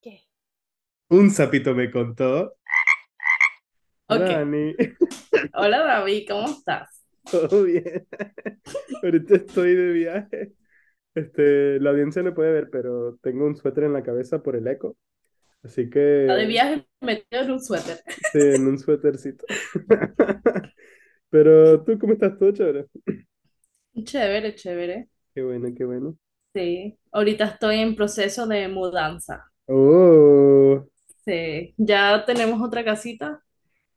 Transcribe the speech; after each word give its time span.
¿Qué? 0.00 0.26
Un 1.10 1.30
sapito 1.30 1.74
me 1.74 1.90
contó. 1.90 2.54
Ok. 4.08 4.28
Dani, 4.28 4.74
Hola 5.54 5.78
David, 5.84 6.26
¿cómo 6.28 6.48
estás? 6.48 7.04
todo 7.30 7.64
bien. 7.64 8.06
Ahorita 9.02 9.36
estoy 9.36 9.74
de 9.74 9.92
viaje. 9.92 10.52
Este, 11.14 11.80
la 11.80 11.90
audiencia 11.90 12.22
no 12.22 12.34
puede 12.34 12.52
ver, 12.52 12.70
pero 12.70 13.18
tengo 13.22 13.46
un 13.46 13.56
suéter 13.56 13.84
en 13.84 13.92
la 13.94 14.02
cabeza 14.02 14.42
por 14.42 14.56
el 14.56 14.66
eco. 14.68 14.96
Así 15.62 15.90
Está 16.20 16.36
de 16.36 16.46
que, 16.46 16.46
viaje 16.46 16.86
metido 17.00 17.42
en 17.42 17.50
un 17.52 17.60
suéter. 17.64 18.00
sí, 18.32 18.38
en 18.40 18.66
un 18.68 18.78
suétercito. 18.78 19.46
Pero 21.30 21.84
tú, 21.84 21.98
¿cómo 21.98 22.14
estás? 22.14 22.38
¿Todo 22.38 22.52
chévere? 22.52 22.86
Chévere, 24.06 24.54
chévere. 24.56 25.08
Qué 25.34 25.42
bueno, 25.42 25.68
qué 25.74 25.84
bueno. 25.86 26.18
Sí. 26.54 26.98
Ahorita 27.12 27.44
estoy 27.46 27.78
en 27.80 27.96
proceso 27.96 28.46
de 28.46 28.68
mudanza. 28.68 29.44
Oh, 29.68 30.82
Sí. 31.24 31.74
Ya 31.76 32.24
tenemos 32.24 32.60
otra 32.62 32.84
casita. 32.84 33.42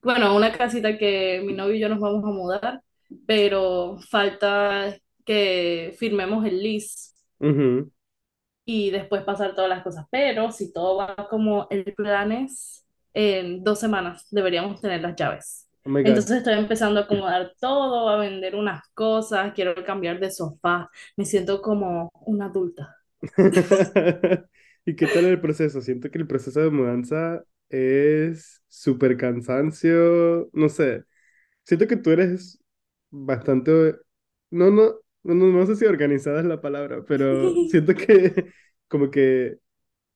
Bueno, 0.02 0.36
una 0.36 0.52
casita 0.52 0.98
que 0.98 1.42
mi 1.46 1.54
novio 1.54 1.76
y 1.76 1.80
yo 1.80 1.90
nos 1.90 2.00
vamos 2.00 2.24
a 2.26 2.28
mudar, 2.28 2.82
pero 3.28 3.98
falta 4.10 4.96
que 5.26 5.96
firmemos 5.98 6.46
el 6.46 6.62
lease 6.62 7.14
ujú. 7.40 7.92
y 8.66 8.92
después 8.92 9.24
pasar 9.24 9.56
todas 9.56 9.70
las 9.70 9.84
cosas. 9.84 10.06
Pero 10.12 10.52
si 10.52 10.74
todo 10.74 10.98
va 10.98 11.28
como 11.30 11.68
el 11.70 11.94
plan 11.96 12.32
es, 12.32 12.86
en 13.14 13.64
dos 13.64 13.80
semanas 13.80 14.28
deberíamos 14.32 14.82
tener 14.82 15.02
las 15.02 15.16
llaves. 15.16 15.70
Oh. 15.86 15.98
Entonces 15.98 16.38
estoy 16.38 16.56
empezando 16.56 17.00
a 17.00 17.04
acomodar 17.04 17.54
todo, 17.60 18.10
a 18.10 18.18
vender 18.18 18.56
unas 18.56 18.88
cosas, 18.94 19.54
quiero 19.54 19.76
cambiar 19.86 20.20
de 20.20 20.32
sofá, 20.32 20.90
me 21.16 21.26
siento 21.26 21.62
como 21.62 22.12
una 22.26 22.46
adulta. 22.48 22.98
¿Y 24.86 24.96
qué 24.96 25.08
tal 25.08 25.26
el 25.26 25.40
proceso? 25.42 25.82
Siento 25.82 26.10
que 26.10 26.18
el 26.18 26.28
proceso 26.28 26.60
de 26.62 26.70
mudanza 26.72 27.44
es 27.70 28.64
súper 28.68 29.18
cansancio, 29.18 30.50
no 30.54 30.70
sé. 30.70 31.06
Siento 31.66 31.88
que 31.88 31.98
tú 31.98 32.12
eres 32.12 32.60
bastante, 33.12 33.96
no, 34.52 34.72
no, 34.72 34.96
no, 35.24 35.36
no, 35.36 35.66
sé 35.68 35.76
si 35.76 35.86
organizada 35.86 36.40
es 36.42 36.46
la 36.48 36.62
palabra, 36.62 37.06
pero 37.06 37.54
siento 37.70 37.96
que 37.96 38.54
como 38.88 39.12
que 39.12 39.60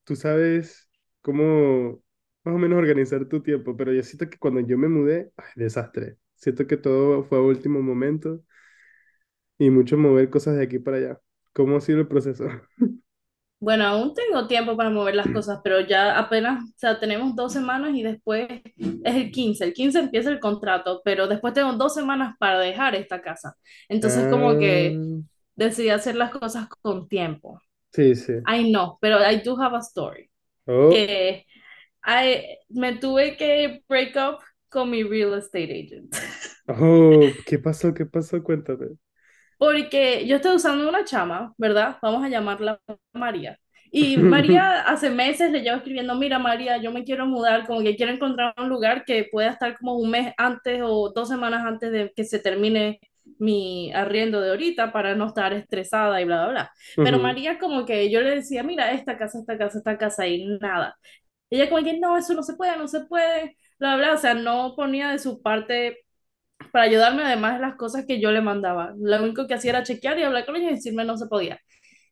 tú 0.04 0.16
sabes 0.16 0.90
cómo 1.22 2.02
más 2.44 2.54
o 2.56 2.58
menos 2.58 2.78
organizar 2.78 3.26
tu 3.28 3.42
tiempo, 3.42 3.76
pero 3.76 3.92
yo 3.92 4.02
siento 4.02 4.30
que 4.30 4.38
cuando 4.38 4.60
yo 4.60 4.78
me 4.78 4.88
mudé, 4.88 5.32
ay, 5.36 5.46
desastre. 5.56 6.18
Siento 6.36 6.66
que 6.66 6.76
todo 6.78 7.24
fue 7.24 7.38
a 7.38 7.42
último 7.42 7.82
momento 7.82 8.42
y 9.58 9.70
mucho 9.70 9.96
mover 9.98 10.30
cosas 10.30 10.56
de 10.56 10.62
aquí 10.64 10.78
para 10.78 10.96
allá. 10.98 11.20
¿Cómo 11.52 11.76
ha 11.76 11.80
sido 11.80 12.00
el 12.00 12.08
proceso? 12.08 12.46
Bueno, 13.58 13.86
aún 13.86 14.14
tengo 14.14 14.46
tiempo 14.46 14.76
para 14.76 14.90
mover 14.90 15.14
las 15.14 15.30
cosas, 15.30 15.60
pero 15.64 15.80
ya 15.80 16.18
apenas, 16.18 16.62
o 16.64 16.72
sea, 16.76 17.00
tenemos 17.00 17.34
dos 17.34 17.52
semanas 17.54 17.94
y 17.94 18.02
después 18.02 18.46
es 19.02 19.14
el 19.16 19.30
quince 19.30 19.64
El 19.64 19.72
15 19.72 19.98
empieza 19.98 20.30
el 20.30 20.40
contrato, 20.40 21.00
pero 21.04 21.26
después 21.26 21.54
tengo 21.54 21.72
dos 21.72 21.94
semanas 21.94 22.36
para 22.38 22.58
dejar 22.60 22.94
esta 22.94 23.22
casa. 23.22 23.56
Entonces 23.88 24.28
como 24.28 24.58
que 24.58 25.00
Ah, 25.00 25.22
decidí 25.56 25.90
hacer 25.90 26.16
las 26.16 26.30
cosas 26.32 26.68
con 26.82 27.08
tiempo. 27.08 27.60
sí, 27.92 28.14
sí. 28.14 28.32
I 28.46 28.64
know, 28.70 28.98
pero 29.02 29.18
I 29.20 29.36
do 29.42 29.56
have 29.56 29.74
a 29.74 29.80
story. 29.82 30.30
Oh, 30.68 31.04
Que 31.04 31.46
I, 32.06 32.58
me 32.70 32.98
tuve 32.98 33.36
que 33.38 33.82
break 33.88 34.16
up 34.16 34.40
con 34.70 34.90
mi 34.90 35.02
real 35.04 35.34
estate 35.34 35.72
agent. 35.72 36.14
oh, 36.68 37.42
¿qué 37.44 37.58
pasó? 37.58 37.92
¿Qué 37.94 38.06
pasó? 38.06 38.42
Cuéntame. 38.42 38.96
Porque 39.58 40.26
yo 40.26 40.36
estoy 40.36 40.56
usando 40.56 40.88
una 40.88 41.04
chama, 41.04 41.54
¿verdad? 41.56 41.98
Vamos 42.02 42.24
a 42.24 42.28
llamarla 42.28 42.80
María. 43.12 43.58
Y 43.90 44.16
María 44.18 44.82
hace 44.82 45.10
meses 45.10 45.50
le 45.50 45.62
llevo 45.62 45.78
escribiendo, 45.78 46.14
mira 46.14 46.38
María, 46.38 46.76
yo 46.78 46.92
me 46.92 47.04
quiero 47.04 47.26
mudar, 47.26 47.66
como 47.66 47.82
que 47.82 47.96
quiero 47.96 48.12
encontrar 48.12 48.54
un 48.58 48.68
lugar 48.68 49.04
que 49.04 49.28
pueda 49.30 49.50
estar 49.50 49.76
como 49.78 49.96
un 49.96 50.10
mes 50.10 50.34
antes 50.36 50.80
o 50.84 51.12
dos 51.14 51.28
semanas 51.28 51.64
antes 51.64 51.90
de 51.90 52.12
que 52.14 52.24
se 52.24 52.38
termine 52.38 53.00
mi 53.38 53.92
arriendo 53.92 54.40
de 54.40 54.50
ahorita 54.50 54.92
para 54.92 55.14
no 55.14 55.26
estar 55.26 55.52
estresada 55.52 56.20
y 56.20 56.24
bla, 56.24 56.44
bla, 56.44 56.50
bla. 56.52 56.72
Pero. 56.96 57.18
María 57.18 57.58
como 57.58 57.84
que 57.84 58.10
yo 58.10 58.20
le 58.20 58.36
decía, 58.36 58.62
mira, 58.62 58.92
esta 58.92 59.18
casa, 59.18 59.38
esta 59.38 59.58
casa, 59.58 59.78
esta 59.78 59.98
casa 59.98 60.26
y 60.26 60.44
nada. 60.60 60.96
Ella 61.50 61.68
como 61.68 61.84
que 61.84 61.98
no, 61.98 62.16
eso 62.16 62.34
no 62.34 62.42
se 62.42 62.54
puede, 62.54 62.76
no 62.76 62.88
se 62.88 63.00
puede, 63.06 63.56
bla, 63.78 63.96
bla, 63.96 64.14
o 64.14 64.18
sea, 64.18 64.34
no 64.34 64.74
ponía 64.76 65.10
de 65.10 65.18
su 65.18 65.42
parte 65.42 66.05
para 66.76 66.90
ayudarme 66.90 67.22
además 67.24 67.54
de 67.54 67.60
las 67.60 67.76
cosas 67.76 68.04
que 68.06 68.20
yo 68.20 68.30
le 68.32 68.42
mandaba. 68.42 68.92
Lo 68.98 69.22
único 69.22 69.46
que 69.46 69.54
hacía 69.54 69.70
era 69.70 69.82
chequear 69.82 70.18
y 70.18 70.24
hablar 70.24 70.44
con 70.46 70.56
ella 70.56 70.70
y 70.70 70.74
decirme 70.74 71.04
no 71.06 71.16
se 71.16 71.26
podía. 71.26 71.58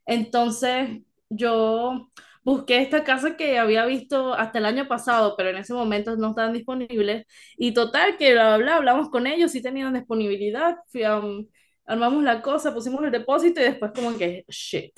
Entonces 0.07 1.03
yo 1.29 2.11
busqué 2.45 2.79
esta 2.81 3.05
casa 3.05 3.37
que 3.37 3.59
había 3.59 3.87
visto 3.87 4.35
hasta 4.35 4.59
el 4.59 4.67
año 4.67 4.89
pasado, 4.89 5.35
pero 5.37 5.51
en 5.51 5.57
ese 5.59 5.75
momento 5.75 6.17
no 6.17 6.31
estaban 6.31 6.55
disponibles. 6.55 7.27
Y 7.59 7.75
total, 7.75 8.17
que 8.19 8.33
bla, 8.33 8.57
bla, 8.57 8.59
bla, 8.59 8.77
hablamos 8.77 9.11
con 9.11 9.27
ellos, 9.27 9.53
sí 9.53 9.63
tenían 9.63 9.95
disponibilidad, 9.95 10.77
fui, 10.89 11.05
um, 11.05 11.47
armamos 11.87 12.23
la 12.25 12.43
cosa, 12.43 12.73
pusimos 12.75 13.05
el 13.05 13.11
depósito 13.13 13.61
y 13.61 13.65
después 13.65 13.93
como 13.95 14.17
que, 14.17 14.45
shit, 14.49 14.93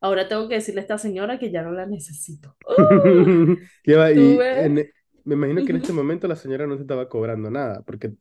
ahora 0.00 0.28
tengo 0.28 0.48
que 0.48 0.56
decirle 0.56 0.80
a 0.80 0.82
esta 0.82 0.98
señora 0.98 1.38
que 1.38 1.50
ya 1.52 1.62
no 1.62 1.72
la 1.72 1.86
necesito. 1.86 2.56
¡Uh! 2.66 2.74
¿Qué 3.82 3.94
va? 3.96 4.12
Y 4.12 4.46
en- 4.50 4.90
me 5.24 5.34
imagino 5.34 5.64
que 5.64 5.72
en 5.72 5.78
este 5.78 5.92
momento 5.92 6.28
la 6.28 6.36
señora 6.36 6.66
no 6.66 6.76
te 6.76 6.82
estaba 6.82 7.08
cobrando 7.08 7.50
nada, 7.50 7.82
porque, 7.82 8.12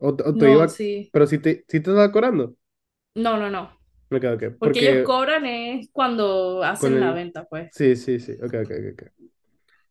o, 0.00 0.08
o 0.10 0.36
te 0.36 0.50
No, 0.50 0.50
iba, 0.50 0.76
sí. 0.76 1.12
pero 1.12 1.26
sí 1.26 1.38
te, 1.38 1.64
sí 1.68 1.80
te 1.80 1.90
estaba 1.90 2.12
cobrando. 2.12 2.56
No, 3.14 3.36
no, 3.38 3.50
no. 3.50 3.78
Ok, 4.10 4.24
ok, 4.24 4.42
Porque 4.58 4.80
ellos 4.80 5.00
porque 5.00 5.04
cobran 5.04 5.46
es 5.46 5.90
cuando 5.92 6.62
hacen 6.64 7.00
la 7.00 7.12
venta, 7.12 7.46
pues. 7.46 7.70
sí, 7.70 7.96
sí, 7.96 8.18
sí, 8.20 8.32
ok, 8.42 8.54
ok, 8.64 8.72
ok. 8.92 9.02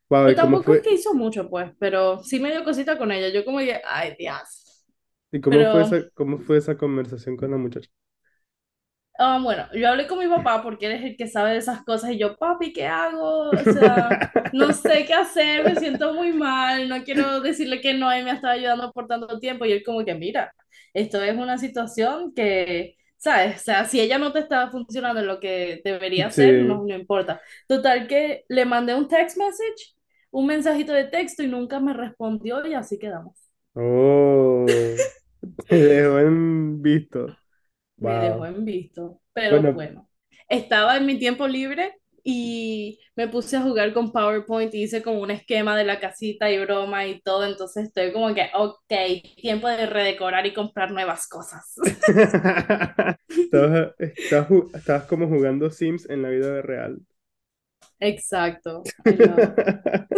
Wow, 0.10 0.30
Pero 0.30 0.36
¿y 0.36 0.38
cómo 0.38 0.62
tampoco 0.62 0.74
es 0.74 0.82
que 0.82 0.94
hizo 0.94 1.14
mucho, 1.14 1.50
pues, 1.50 1.72
pero 1.80 2.22
sí 2.24 2.40
me 2.40 2.52
dio 2.52 2.64
cosita 2.64 2.98
con 2.98 3.12
ella. 3.12 3.30
Yo 3.30 3.46
como 3.46 3.60
que, 3.60 3.82
ay, 3.86 4.16
Dios. 4.18 4.86
y 5.32 5.42
cómo 5.42 5.66
fue 5.66 5.82
Pero, 5.82 5.82
esa, 5.82 6.08
cómo 6.14 6.38
fue 6.40 6.58
esa 6.58 6.78
conversación 6.78 7.36
con 7.38 7.50
la 7.52 7.58
muchacha? 7.58 7.90
Ah, 9.20 9.40
bueno, 9.44 9.68
yo 9.74 9.90
hablé 9.90 10.08
con 10.08 10.20
mi 10.20 10.28
papá 10.28 10.64
porque 10.64 10.88
él 10.88 10.94
es 10.94 11.04
el 11.04 11.18
que 11.18 11.28
sabe 11.28 11.52
de 11.54 11.58
esas 11.60 11.84
cosas 11.86 12.12
y 12.12 12.20
yo, 12.20 12.38
papi, 12.38 12.74
¿qué 12.74 12.88
hago? 12.88 13.52
O 13.52 13.66
sea, 13.66 14.20
no 14.54 14.74
sé 14.74 15.06
qué 15.06 15.14
hacer, 15.16 15.64
me 15.66 15.76
siento 15.78 16.14
muy 16.16 16.34
mal, 16.34 16.90
no 16.90 17.04
quiero 17.04 17.42
decirle 17.42 17.82
que 17.82 17.94
no, 17.96 18.12
él 18.12 18.26
me 18.26 18.32
ha 18.32 18.36
estado 18.36 18.54
ayudando 18.56 18.92
por 18.94 19.08
tanto 19.08 19.40
tiempo 19.40 19.66
y 19.66 19.74
él 19.74 19.84
como 19.86 20.06
que, 20.06 20.16
mira, 20.16 20.54
esto 20.94 21.24
es 21.24 21.36
una 21.38 21.58
situación 21.58 22.34
que... 22.34 22.96
¿Sabes? 23.22 23.58
O 23.62 23.64
sea, 23.66 23.86
si 23.86 24.00
ella 24.02 24.18
no 24.18 24.32
te 24.32 24.40
está 24.40 24.72
funcionando 24.72 25.20
en 25.22 25.28
lo 25.28 25.42
que 25.42 25.82
debería 25.84 26.28
hacer, 26.28 26.62
Sí. 26.62 26.64
no, 26.64 26.86
no 26.86 26.96
importa. 26.96 27.42
Total 27.68 28.08
que 28.08 28.46
le 28.50 28.66
mandé 28.66 28.96
un 28.96 29.10
text 29.10 29.38
message, 29.38 29.94
un 30.32 30.48
mensajito 30.48 30.94
de 30.94 31.06
texto 31.06 31.44
y 31.44 31.48
nunca 31.48 31.80
me 31.82 31.94
respondió 31.94 32.66
y 32.68 32.74
así 32.76 32.98
quedamos. 33.00 33.36
Oh, 33.76 35.02
te 35.68 35.76
dejó 35.76 36.20
en 36.20 36.82
visto. 36.82 37.39
Me 38.00 38.18
dejó 38.20 38.46
en 38.46 38.66
visto, 38.66 39.22
pero 39.34 39.64
Bueno, 39.64 39.74
bueno. 39.74 40.10
Estaba 40.50 40.98
en 40.98 41.06
mi 41.06 41.18
tiempo 41.20 41.48
libre 41.48 41.96
y 42.24 43.00
me 43.16 43.28
puse 43.28 43.58
a 43.58 43.62
jugar 43.62 43.94
con 43.94 44.12
PowerPoint 44.12 44.74
y 44.74 44.84
hice 44.84 45.02
como 45.04 45.22
un 45.22 45.32
esquema 45.32 45.78
de 45.78 45.86
la 45.86 46.00
casita 46.00 46.50
y 46.52 46.60
broma 46.60 47.06
y 47.08 47.22
todo, 47.22 47.46
entonces 47.46 47.86
estoy 47.88 48.12
como 48.14 48.34
que, 48.34 48.50
ok, 48.56 48.78
tiempo 49.42 49.68
de 49.68 49.86
redecorar 49.86 50.46
y 50.48 50.54
comprar 50.54 50.92
nuevas 50.92 51.28
cosas. 51.28 51.76
estabas, 53.52 53.94
estabas, 54.00 54.50
ju- 54.50 54.70
estabas 54.74 55.06
como 55.06 55.28
jugando 55.28 55.70
Sims 55.72 56.10
en 56.10 56.22
la 56.22 56.30
vida 56.30 56.62
real. 56.62 57.02
Exacto. 58.00 58.84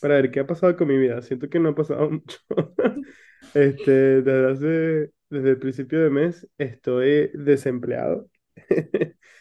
Para 0.00 0.14
ver 0.16 0.30
qué 0.30 0.40
ha 0.40 0.46
pasado 0.46 0.76
con 0.76 0.88
mi 0.88 0.96
vida. 0.98 1.22
Siento 1.22 1.48
que 1.48 1.58
no 1.60 1.70
ha 1.70 1.74
pasado 1.74 2.10
mucho. 2.10 2.38
Este, 3.54 4.22
desde 4.22 4.52
hace, 4.52 5.12
desde 5.30 5.50
el 5.50 5.58
principio 5.58 6.02
de 6.02 6.10
mes 6.10 6.48
estoy 6.58 7.30
desempleado. 7.34 8.28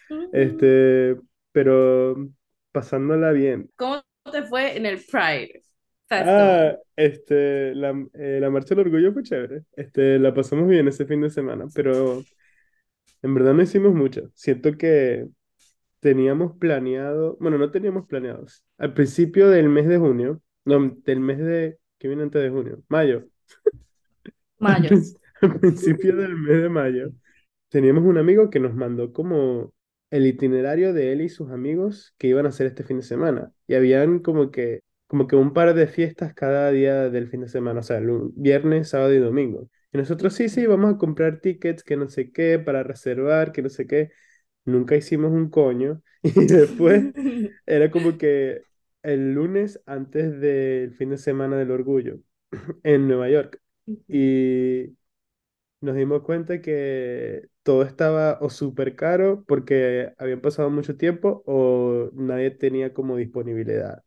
Ujú. 0.09 0.30
Este, 0.34 1.16
pero 1.52 2.30
pasándola 2.72 3.31
bien. 3.31 3.69
¿Cómo 3.75 4.04
te 4.31 4.44
fue 4.44 4.78
en 4.78 4.86
el 4.86 5.04
Pride 5.04 5.63
Ah, 6.10 6.75
este, 6.95 7.75
la, 7.75 7.89
eh, 8.13 8.39
la 8.39 8.50
marcha 8.50 8.75
del 8.75 8.86
orgullo 8.88 9.13
fue 9.13 9.24
chévere. 9.24 9.63
Este, 9.74 10.19
la 10.19 10.34
pasamos 10.34 10.68
bien 10.68 10.88
ese 10.88 11.06
fin 11.06 11.22
de 11.22 11.30
semana, 11.30 11.66
pero 11.74 12.24
en 13.22 13.33
verdad 13.33 13.54
no 13.54 13.62
hicimos 13.62 13.94
mucho. 13.94 14.31
Siento 14.33 14.78
que 14.78 15.28
teníamos 16.00 16.57
planeado, 16.57 17.38
bueno, 17.40 17.57
no 17.57 17.72
teníamos 17.72 18.07
planeados. 18.07 18.63
Al 18.78 18.94
principio 18.94 19.50
del 19.50 19.69
mes 19.69 19.88
de 19.88 19.98
junio, 19.98 20.42
no, 20.66 20.90
del 21.04 21.19
mes 21.19 21.40
de, 21.40 21.80
¿qué 21.98 22.07
viene 22.07 22.24
antes 22.24 22.42
de 22.42 22.50
junio? 22.50 22.83
Mayo. 22.88 23.25
Mayo. 24.60 24.90
al 25.42 25.60
principio 25.60 26.16
del 26.16 26.36
mes 26.36 26.62
de 26.63 26.69
mayo, 26.69 27.10
teníamos 27.69 28.04
un 28.06 28.18
amigo 28.18 28.50
que 28.50 28.60
nos 28.60 28.74
mandó 28.75 29.13
como 29.13 29.74
el 30.12 30.25
itinerario 30.28 30.94
de 30.94 31.12
él 31.13 31.22
y 31.22 31.30
sus 31.30 31.51
amigos 31.51 32.13
que 32.18 32.28
iban 32.28 32.45
a 32.45 32.50
hacer 32.50 32.68
este 32.68 32.84
fin 32.84 32.98
de 32.98 33.04
semana. 33.04 33.51
Y 33.68 33.75
habían 33.75 34.19
como 34.19 34.51
que, 34.51 34.81
como 35.07 35.28
que 35.28 35.36
un 35.36 35.54
par 35.54 35.74
de 35.74 35.88
fiestas 35.88 36.34
cada 36.34 36.72
día 36.72 37.10
del 37.10 37.30
fin 37.30 37.42
de 37.42 37.50
semana, 37.50 37.81
o 37.81 37.84
sea, 37.84 38.00
lu- 38.00 38.34
viernes, 38.36 38.89
sábado 38.89 39.13
y 39.13 39.19
domingo. 39.19 39.69
Y 39.94 39.98
nosotros 39.98 40.34
sí, 40.34 40.50
sí, 40.50 40.66
vamos 40.68 40.94
a 40.95 40.98
comprar 40.98 41.42
tickets, 41.42 41.83
que 41.83 41.98
no 41.98 42.10
sé 42.10 42.31
qué, 42.31 42.60
para 42.60 42.83
reservar, 42.83 43.51
que 43.51 43.62
no 43.62 43.69
sé 43.69 43.88
qué. 43.88 44.12
Nunca 44.66 44.95
hicimos 44.95 45.31
un 45.31 45.50
coño. 45.50 46.01
Y 46.24 46.45
después 46.48 47.06
era 47.66 47.92
como 47.92 48.18
que 48.18 48.66
el 49.04 49.33
lunes 49.33 49.81
antes 49.86 50.40
del 50.42 50.94
fin 50.95 51.10
de 51.12 51.18
semana 51.18 51.57
del 51.57 51.72
orgullo 51.72 52.19
en 52.83 53.07
Nueva 53.07 53.30
York. 53.30 53.62
Y 54.07 54.95
nos 55.81 55.95
dimos 55.95 56.24
cuenta 56.24 56.62
que 56.62 57.47
todo 57.63 57.83
estaba 57.83 58.38
o 58.41 58.50
súper 58.50 58.95
caro 58.95 59.44
porque 59.47 60.13
habían 60.18 60.41
pasado 60.41 60.69
mucho 60.69 60.97
tiempo 60.97 61.44
o 61.45 62.09
nadie 62.13 62.51
tenía 62.51 62.94
como 62.94 63.18
disponibilidad. 63.18 64.03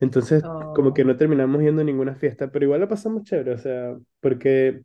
Entonces, 0.00 0.44
como 0.72 0.94
que 0.94 1.04
Oh. 1.04 1.06
no 1.06 1.16
terminamos 1.16 1.62
yendo 1.62 1.82
a 1.82 1.84
ninguna 1.84 2.16
fiesta, 2.16 2.50
pero 2.52 2.64
igual 2.66 2.80
la 2.80 2.88
pasamos 2.88 3.24
chévere, 3.24 3.52
o 3.54 3.58
sea, 3.58 3.98
porque 4.20 4.84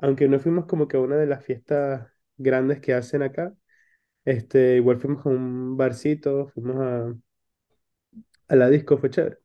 aunque 0.00 0.28
no 0.28 0.38
fuimos 0.40 0.66
como 0.66 0.88
que 0.88 0.96
a 0.96 1.00
una 1.00 1.16
de 1.16 1.26
las 1.26 1.44
fiestas 1.44 2.08
grandes 2.36 2.80
que 2.80 2.94
hacen 2.94 3.22
acá, 3.22 3.54
este, 4.24 4.76
igual 4.76 4.98
fuimos 5.00 5.26
a 5.26 5.30
un 5.30 5.76
barcito, 5.76 6.48
fuimos 6.48 6.76
a, 6.78 7.14
a 8.48 8.56
la 8.56 8.68
disco, 8.70 8.98
fue 8.98 9.10
chévere. 9.10 9.38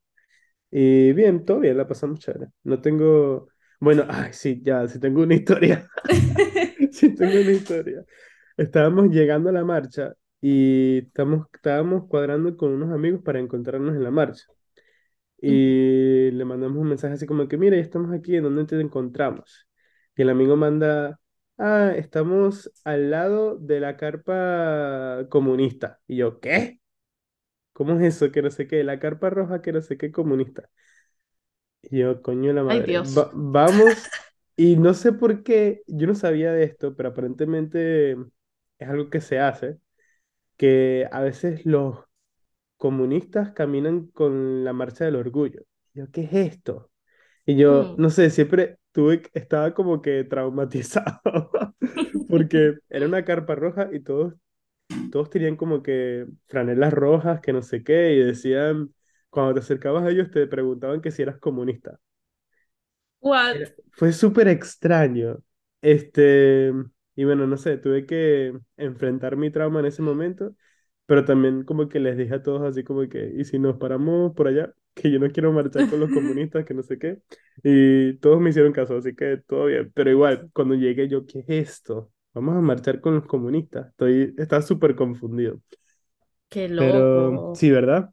Y 0.72 1.14
bien, 1.14 1.46
todo 1.46 1.60
bien, 1.62 1.78
la 1.78 1.88
pasamos 1.88 2.20
chévere. 2.22 2.50
No 2.64 2.82
tengo, 2.82 3.50
bueno, 3.84 4.06
ay, 4.10 4.32
sí, 4.34 4.62
ya, 4.64 4.88
sí 4.88 5.00
tengo 5.00 5.24
una 5.24 5.36
historia, 5.36 5.90
sí 6.92 7.14
tengo 7.16 7.42
una 7.42 7.52
historia. 7.52 8.06
Estábamos 8.58 9.10
llegando 9.10 9.50
a 9.50 9.54
la 9.54 9.66
marcha 9.66 10.14
y 10.42 11.00
estamos, 11.00 11.48
estábamos 11.54 12.08
cuadrando 12.08 12.56
con 12.58 12.72
unos 12.74 12.92
amigos 12.94 13.22
para 13.24 13.40
encontrarnos 13.40 13.96
en 13.96 14.04
la 14.04 14.12
marcha. 14.12 14.46
Y 15.42 16.32
le 16.32 16.46
mandamos 16.46 16.78
un 16.80 16.90
mensaje 16.90 17.16
así 17.16 17.26
como 17.28 17.48
que, 17.48 17.58
mira, 17.58 17.76
ya 17.78 17.82
estamos 17.84 18.14
aquí, 18.14 18.36
¿en 18.38 18.44
dónde 18.44 18.66
te 18.66 18.80
encontramos? 18.80 19.68
Y 20.16 20.22
el 20.24 20.30
amigo 20.30 20.56
manda, 20.56 21.20
ah, 21.58 21.94
estamos 21.98 22.72
al 22.86 23.12
lado 23.12 23.58
de 23.58 23.80
la 23.82 23.98
carpa 23.98 25.28
comunista. 25.30 26.00
Y 26.08 26.18
yo, 26.18 26.40
¿qué? 26.40 26.80
¿Cómo 27.74 27.94
es 28.00 28.16
eso? 28.16 28.32
Que 28.32 28.42
no 28.42 28.52
sé 28.52 28.68
qué, 28.68 28.84
la 28.84 29.00
carpa 29.00 29.30
roja 29.30 29.62
que 29.62 29.74
no 29.74 29.82
sé 29.82 29.98
qué 29.98 30.12
comunista. 30.12 30.70
Y 31.84 32.00
yo, 32.00 32.22
coño 32.22 32.50
de 32.50 32.54
la 32.56 32.64
Ay, 32.66 32.82
madre, 32.82 32.88
Dios. 32.88 33.26
va- 33.28 33.32
vamos, 33.34 34.12
y 34.56 34.78
no 34.78 34.94
sé 34.94 35.12
por 35.14 35.44
qué, 35.44 35.84
yo 35.88 36.08
no 36.08 36.16
sabía 36.16 36.52
de 36.54 36.64
esto, 36.64 36.96
pero 36.96 37.10
aparentemente 37.10 38.14
es 38.80 38.90
algo 38.90 39.10
que 39.10 39.22
se 39.22 39.40
hace, 39.40 39.80
que 40.58 41.08
a 41.12 41.22
veces 41.22 41.66
los 41.66 42.00
comunistas 42.78 43.52
caminan 43.54 44.08
con 44.08 44.64
la 44.66 44.74
marcha 44.74 45.06
del 45.06 45.16
orgullo. 45.18 45.64
Y 45.94 46.00
yo, 46.00 46.12
¿qué 46.12 46.24
es 46.24 46.34
esto? 46.34 46.92
Y 47.46 47.58
yo, 47.58 47.94
Mm. 47.94 47.98
no 47.98 48.10
sé, 48.12 48.30
siempre 48.32 48.80
tuve, 48.94 49.24
estaba 49.34 49.74
como 49.76 50.02
que 50.02 50.24
traumatizado, 50.26 51.22
porque 52.30 52.80
era 52.90 53.08
una 53.08 53.26
carpa 53.26 53.56
roja 53.56 53.90
y 53.94 54.02
todos, 54.02 54.36
todos 55.10 55.30
tenían 55.30 55.56
como 55.58 55.84
que 55.84 56.28
franelas 56.48 56.94
rojas, 56.94 57.42
que 57.42 57.54
no 57.54 57.62
sé 57.62 57.84
qué, 57.84 58.14
y 58.14 58.20
decían, 58.20 58.94
cuando 59.34 59.56
te 59.56 59.62
acercabas 59.62 60.06
a 60.06 60.12
ellos 60.12 60.32
te 60.32 60.48
preguntaban 60.48 61.02
que 61.02 61.12
si 61.12 61.24
eras 61.24 61.40
comunista. 61.40 62.00
What? 63.22 63.64
Era- 63.64 63.72
fue 63.92 64.14
súper 64.14 64.48
extraño. 64.48 65.38
Este, 65.82 66.72
y 67.16 67.24
bueno, 67.26 67.46
no 67.48 67.58
sé, 67.58 67.78
tuve 67.78 68.06
que 68.06 68.54
enfrentar 68.78 69.36
mi 69.38 69.52
trauma 69.52 69.80
en 69.82 69.86
ese 69.88 70.02
momento, 70.02 70.56
pero 71.06 71.26
también 71.26 71.64
como 71.64 71.90
que 71.90 72.00
les 72.00 72.18
dije 72.18 72.36
a 72.36 72.44
todos 72.44 72.62
así 72.64 72.84
como 72.84 73.08
que, 73.10 73.32
¿y 73.36 73.44
si 73.46 73.60
nos 73.60 73.78
paramos 73.78 74.34
por 74.36 74.48
allá? 74.48 74.74
Que 74.94 75.12
yo 75.12 75.20
no 75.20 75.30
quiero 75.32 75.52
marchar 75.52 75.88
con 75.88 76.00
los 76.00 76.10
comunistas, 76.12 76.66
que 76.66 76.74
no 76.74 76.84
sé 76.84 76.98
qué. 77.00 77.20
Y 77.64 78.14
todos 78.20 78.40
me 78.42 78.50
hicieron 78.52 78.72
caso, 78.74 78.98
así 78.98 79.16
que 79.16 79.38
todo 79.48 79.66
bien. 79.66 79.92
Pero 79.94 80.10
igual, 80.12 80.50
cuando 80.54 80.76
llegué 80.76 81.08
yo, 81.10 81.26
¿qué 81.26 81.40
es 81.40 81.46
esto? 81.50 82.12
Vamos 82.34 82.56
a 82.56 82.62
marchar 82.62 83.02
con 83.02 83.16
los 83.16 83.26
comunistas. 83.26 83.88
Estoy, 83.90 84.34
estaba 84.38 84.62
súper 84.62 84.96
confundido. 84.96 85.60
Qué 86.50 86.70
Pero 86.78 87.32
loco. 87.34 87.54
sí, 87.54 87.72
¿verdad? 87.72 88.12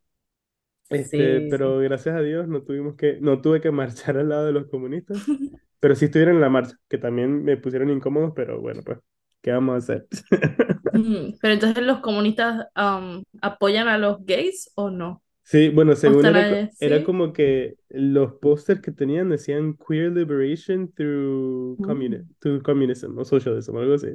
Este, 0.90 1.40
Sí. 1.42 1.48
pero 1.50 1.78
gracias 1.78 2.16
a 2.16 2.20
Dios 2.20 2.48
no 2.48 2.62
tuvimos 2.62 2.96
que, 2.96 3.18
no 3.20 3.40
tuve 3.40 3.60
que 3.60 3.70
marchar 3.70 4.16
al 4.18 4.28
lado 4.28 4.46
de 4.46 4.52
los 4.52 4.66
comunistas. 4.68 5.18
Pero 5.80 5.94
sí 5.94 6.06
estuvieron 6.06 6.34
en 6.36 6.40
la 6.42 6.50
marcha, 6.50 6.76
que 6.88 6.98
también 6.98 7.42
me 7.42 7.56
pusieron 7.56 7.88
incómodos, 7.88 8.32
pero 8.36 8.60
bueno, 8.60 8.82
pues, 8.84 8.98
¿qué 9.40 9.50
vamos 9.52 9.74
a 9.74 9.78
hacer? 9.78 10.06
Mm, 10.92 11.38
Pero 11.40 11.54
entonces 11.54 11.84
los 11.84 12.00
comunistas 12.00 12.66
um, 12.76 13.22
apoyan 13.40 13.88
a 13.88 13.96
los 13.98 14.24
gays 14.26 14.70
o 14.74 14.90
no? 14.90 15.22
Sí, 15.44 15.68
bueno, 15.70 15.92
¿O 15.92 15.96
según 15.96 16.26
era, 16.26 16.70
era 16.80 17.04
como 17.04 17.32
que 17.32 17.76
los 17.88 18.34
pósters 18.34 18.80
que 18.80 18.92
tenían 18.92 19.28
decían 19.30 19.76
Queer 19.76 20.12
Liberation 20.12 20.92
through, 20.92 21.76
communi- 21.80 22.24
Mm, 22.24 22.34
through 22.40 22.62
Communism 22.62 23.18
o 23.18 23.24
Socialism, 23.24 23.76
algo 23.76 23.94
así, 23.94 24.08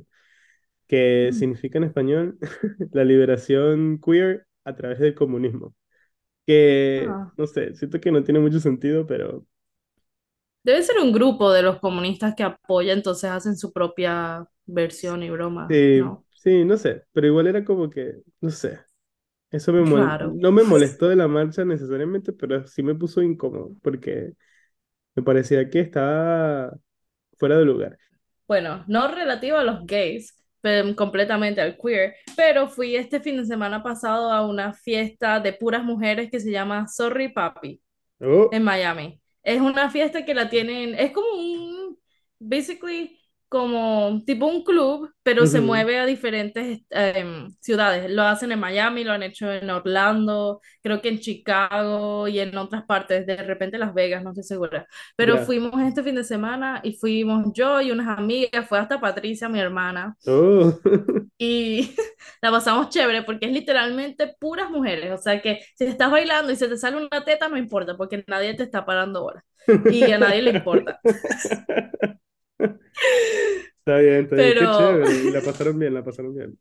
que 0.87 1.29
mm. 1.31 1.33
significa 1.33 1.77
en 1.77 1.85
español 1.85 2.37
la 2.93 3.03
liberación 3.03 3.99
queer 3.99 4.45
a 4.63 4.75
través 4.75 4.99
del 4.99 5.15
comunismo. 5.15 5.75
Que, 6.45 7.17
Ah. 7.17 7.31
no 7.37 7.47
sé, 7.47 7.75
siento 7.75 7.99
que 7.99 8.11
no 8.11 8.23
tiene 8.23 8.39
mucho 8.39 8.59
sentido, 8.59 9.05
pero 9.07 9.45
Debe 10.63 10.83
ser 10.83 10.97
un 10.99 11.11
grupo 11.13 11.51
de 11.53 11.61
los 11.61 11.79
comunistas 11.79 12.33
que 12.35 12.43
apoya, 12.43 12.91
entonces 12.93 13.29
hacen 13.31 13.55
su 13.57 13.71
propia 13.71 14.45
versión 14.65 15.23
y 15.23 15.29
broma, 15.29 15.79
sí, 15.91 15.93
¿no? 15.93 16.25
sí, 16.31 16.65
no 16.65 16.77
sé, 16.77 17.03
pero 17.11 17.27
igual 17.27 17.47
era 17.47 17.63
como 17.65 17.89
que, 17.89 18.21
no 18.41 18.49
sé. 18.49 18.79
Eso 19.51 19.73
me 19.73 19.83
Raro. 19.85 20.37
no 20.41 20.51
me 20.51 20.63
molestó 20.63 21.09
de 21.09 21.15
la 21.17 21.27
marcha 21.27 21.65
necesariamente, 21.65 22.33
pero 22.33 22.67
sí 22.67 22.83
me 22.83 22.95
puso 22.95 23.21
incómodo 23.23 23.75
porque 23.83 24.33
me 25.15 25.23
parecía 25.23 25.69
que 25.69 25.81
estaba 25.81 26.77
fuera 27.37 27.57
de 27.59 27.65
lugar. 27.65 27.99
Bueno, 28.47 28.83
no 28.87 29.07
relativo 29.07 29.57
a 29.57 29.63
los 29.63 29.85
gays, 29.85 30.35
completamente 30.95 31.61
al 31.61 31.77
queer, 31.77 32.15
pero 32.35 32.67
fui 32.67 32.95
este 32.95 33.19
fin 33.19 33.37
de 33.37 33.45
semana 33.45 33.83
pasado 33.83 34.31
a 34.31 34.45
una 34.45 34.73
fiesta 34.73 35.39
de 35.39 35.53
puras 35.53 35.83
mujeres 35.83 36.29
que 36.29 36.39
se 36.39 36.51
llama 36.51 36.87
Sorry 36.87 37.29
Papi. 37.29 37.81
Oh, 38.19 38.49
en 38.51 38.63
Miami. 38.63 39.19
Es 39.43 39.61
una 39.61 39.89
fiesta 39.89 40.25
que 40.25 40.33
la 40.33 40.49
tienen, 40.49 40.95
es 40.95 41.11
como 41.11 41.27
un, 41.33 41.99
basically, 42.39 43.19
como 43.49 44.21
tipo 44.25 44.45
un 44.47 44.63
club, 44.63 45.11
pero 45.23 45.45
se 45.45 45.59
ujú, 45.59 45.61
mueve 45.61 45.99
a 45.99 46.05
diferentes 46.05 46.81
em, 46.89 47.49
ciudades. 47.61 48.09
Lo 48.11 48.23
hacen 48.23 48.51
en 48.51 48.59
Miami, 48.59 49.03
lo 49.03 49.13
han 49.13 49.23
hecho 49.23 49.51
en 49.51 49.69
Orlando, 49.69 50.61
creo 50.81 51.01
que 51.01 51.09
en 51.09 51.19
Chicago 51.19 52.27
y 52.27 52.39
en 52.39 52.57
otras 52.57 52.83
partes, 52.85 53.25
de 53.25 53.37
repente 53.37 53.77
Las 53.77 53.93
Vegas, 53.93 54.23
no 54.23 54.31
estoy 54.31 54.43
segura. 54.43 54.87
Pero 55.15 55.37
ya. 55.37 55.39
fuimos 55.39 55.81
este 55.81 56.03
fin 56.03 56.15
de 56.15 56.23
semana 56.23 56.81
y 56.83 56.93
fuimos 56.97 57.47
yo 57.53 57.81
y 57.81 57.91
unas 57.91 58.17
amigas, 58.17 58.67
fue 58.67 58.79
hasta 58.79 58.99
Patricia, 58.99 59.49
mi 59.49 59.59
hermana. 59.59 60.15
Oh. 60.27 60.71
Y 61.37 61.95
la 62.41 62.51
pasamos 62.51 62.89
chévere 62.89 63.23
porque 63.23 63.47
es 63.47 63.51
literalmente 63.51 64.35
puras 64.39 64.69
mujeres. 64.69 65.11
O 65.13 65.17
sea 65.17 65.41
que 65.41 65.61
si 65.75 65.85
estás 65.85 66.11
bailando 66.11 66.51
y 66.51 66.55
se 66.55 66.67
te 66.69 66.77
sale 66.77 66.97
una 66.97 67.23
teta, 67.25 67.49
no 67.49 67.57
importa 67.57 67.97
porque 67.97 68.23
nadie 68.27 68.53
te 68.55 68.63
está 68.63 68.85
parando 68.85 69.23
bola. 69.23 69.43
Y 69.85 70.11
a 70.11 70.17
nadie 70.19 70.41
le 70.41 70.51
importa. 70.51 70.99
Está 73.79 73.97
bien, 73.99 74.23
está 74.23 74.35
bien, 74.37 74.53
qué 74.55 74.57
Pero, 74.57 74.69
chévere. 74.69 75.23
Y 75.25 75.31
la 75.31 75.43
pasaron 75.43 75.77
bien, 75.79 75.93
la 75.93 76.03
pasaron 76.03 76.35
bien. 76.35 76.57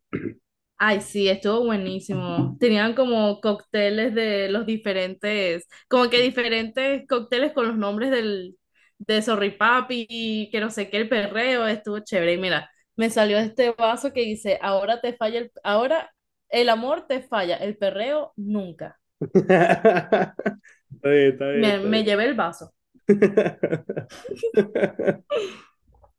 ay, 0.78 1.00
sí, 1.00 1.28
estuvo 1.28 1.64
buenísimo. 1.64 2.56
Tenían 2.60 2.94
como 2.94 3.40
cócteles 3.40 4.14
de 4.14 4.48
los 4.50 4.66
diferentes, 4.66 5.66
como 5.88 6.10
que 6.10 6.20
diferentes 6.20 7.06
cócteles 7.08 7.52
con 7.52 7.68
los 7.68 7.76
nombres 7.76 8.10
del, 8.10 8.56
de 8.98 9.22
Sorry 9.22 9.52
Papi 9.52 10.06
y 10.08 10.50
que 10.50 10.60
no 10.60 10.70
sé 10.70 10.90
qué, 10.90 10.98
el 10.98 11.08
perreo. 11.08 11.66
Estuvo 11.66 12.00
chévere. 12.00 12.34
Y 12.34 12.38
mira, 12.38 12.70
me 12.96 13.10
salió 13.10 13.38
este 13.38 13.70
vaso 13.72 14.12
que 14.12 14.22
dice, 14.22 14.58
ahora 14.62 15.00
te 15.00 15.14
falla 15.14 15.38
el, 15.40 15.52
ahora 15.62 16.10
el 16.48 16.68
amor 16.68 17.06
te 17.06 17.22
falla, 17.22 17.56
el 17.56 17.76
perreo 17.76 18.32
nunca. 18.36 18.98
Está 20.90 21.08
bien, 21.10 21.32
está 21.32 21.48
bien, 21.48 21.60
Me, 21.62 21.68
está 21.70 21.88
me 21.88 22.04
llevé 22.04 22.24
el 22.26 22.34
vaso. 22.34 22.72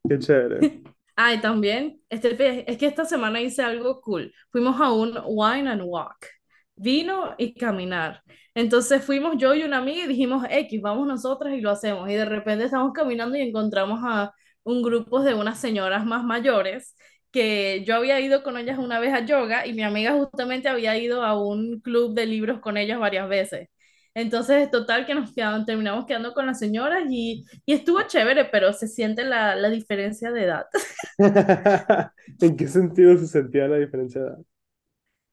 Qué 0.07 0.19
chévere. 0.19 0.59
Ay, 1.15 1.39
también, 1.39 2.01
este, 2.09 2.69
es 2.69 2.77
que 2.77 2.87
esta 2.87 3.05
semana 3.05 3.41
hice 3.41 3.63
algo 3.63 4.01
cool. 4.01 4.33
Fuimos 4.51 4.79
a 4.81 4.91
un 4.91 5.17
wine 5.25 5.69
and 5.69 5.81
walk, 5.83 6.27
vino 6.75 7.35
y 7.37 7.53
caminar. 7.53 8.21
Entonces 8.53 9.03
fuimos 9.03 9.35
yo 9.37 9.53
y 9.55 9.63
una 9.63 9.77
amiga 9.77 10.03
y 10.05 10.07
dijimos, 10.07 10.45
X, 10.49 10.81
vamos 10.81 11.07
nosotras 11.07 11.53
y 11.53 11.61
lo 11.61 11.71
hacemos. 11.71 12.09
Y 12.09 12.13
de 12.15 12.25
repente 12.25 12.65
estamos 12.65 12.91
caminando 12.93 13.37
y 13.37 13.41
encontramos 13.41 13.99
a 14.03 14.33
un 14.63 14.81
grupo 14.83 15.21
de 15.21 15.33
unas 15.33 15.59
señoras 15.59 16.05
más 16.05 16.23
mayores 16.23 16.95
que 17.31 17.83
yo 17.85 17.95
había 17.95 18.19
ido 18.21 18.43
con 18.43 18.57
ellas 18.57 18.77
una 18.79 18.99
vez 18.99 19.13
a 19.13 19.25
yoga 19.25 19.65
y 19.67 19.73
mi 19.73 19.83
amiga 19.83 20.13
justamente 20.13 20.69
había 20.69 20.97
ido 20.97 21.23
a 21.23 21.37
un 21.41 21.81
club 21.81 22.13
de 22.13 22.25
libros 22.25 22.59
con 22.61 22.77
ellas 22.77 22.99
varias 22.99 23.27
veces. 23.29 23.69
Entonces, 24.15 24.71
total 24.71 25.05
que 25.05 25.15
nos 25.15 25.33
quedamos, 25.33 25.65
terminamos 25.65 26.05
quedando 26.07 26.33
con 26.33 26.47
las 26.47 26.59
señoras 26.59 27.03
y, 27.09 27.45
y 27.65 27.73
estuvo 27.73 28.01
chévere, 28.03 28.45
pero 28.45 28.73
se 28.73 28.87
siente 28.87 29.23
la, 29.25 29.55
la 29.55 29.69
diferencia 29.69 30.31
de 30.31 30.45
edad. 30.45 30.65
¿En 32.41 32.57
qué 32.57 32.67
sentido 32.67 33.17
se 33.17 33.27
sentía 33.27 33.67
la 33.67 33.77
diferencia 33.77 34.21
de 34.21 34.27
edad? 34.29 34.39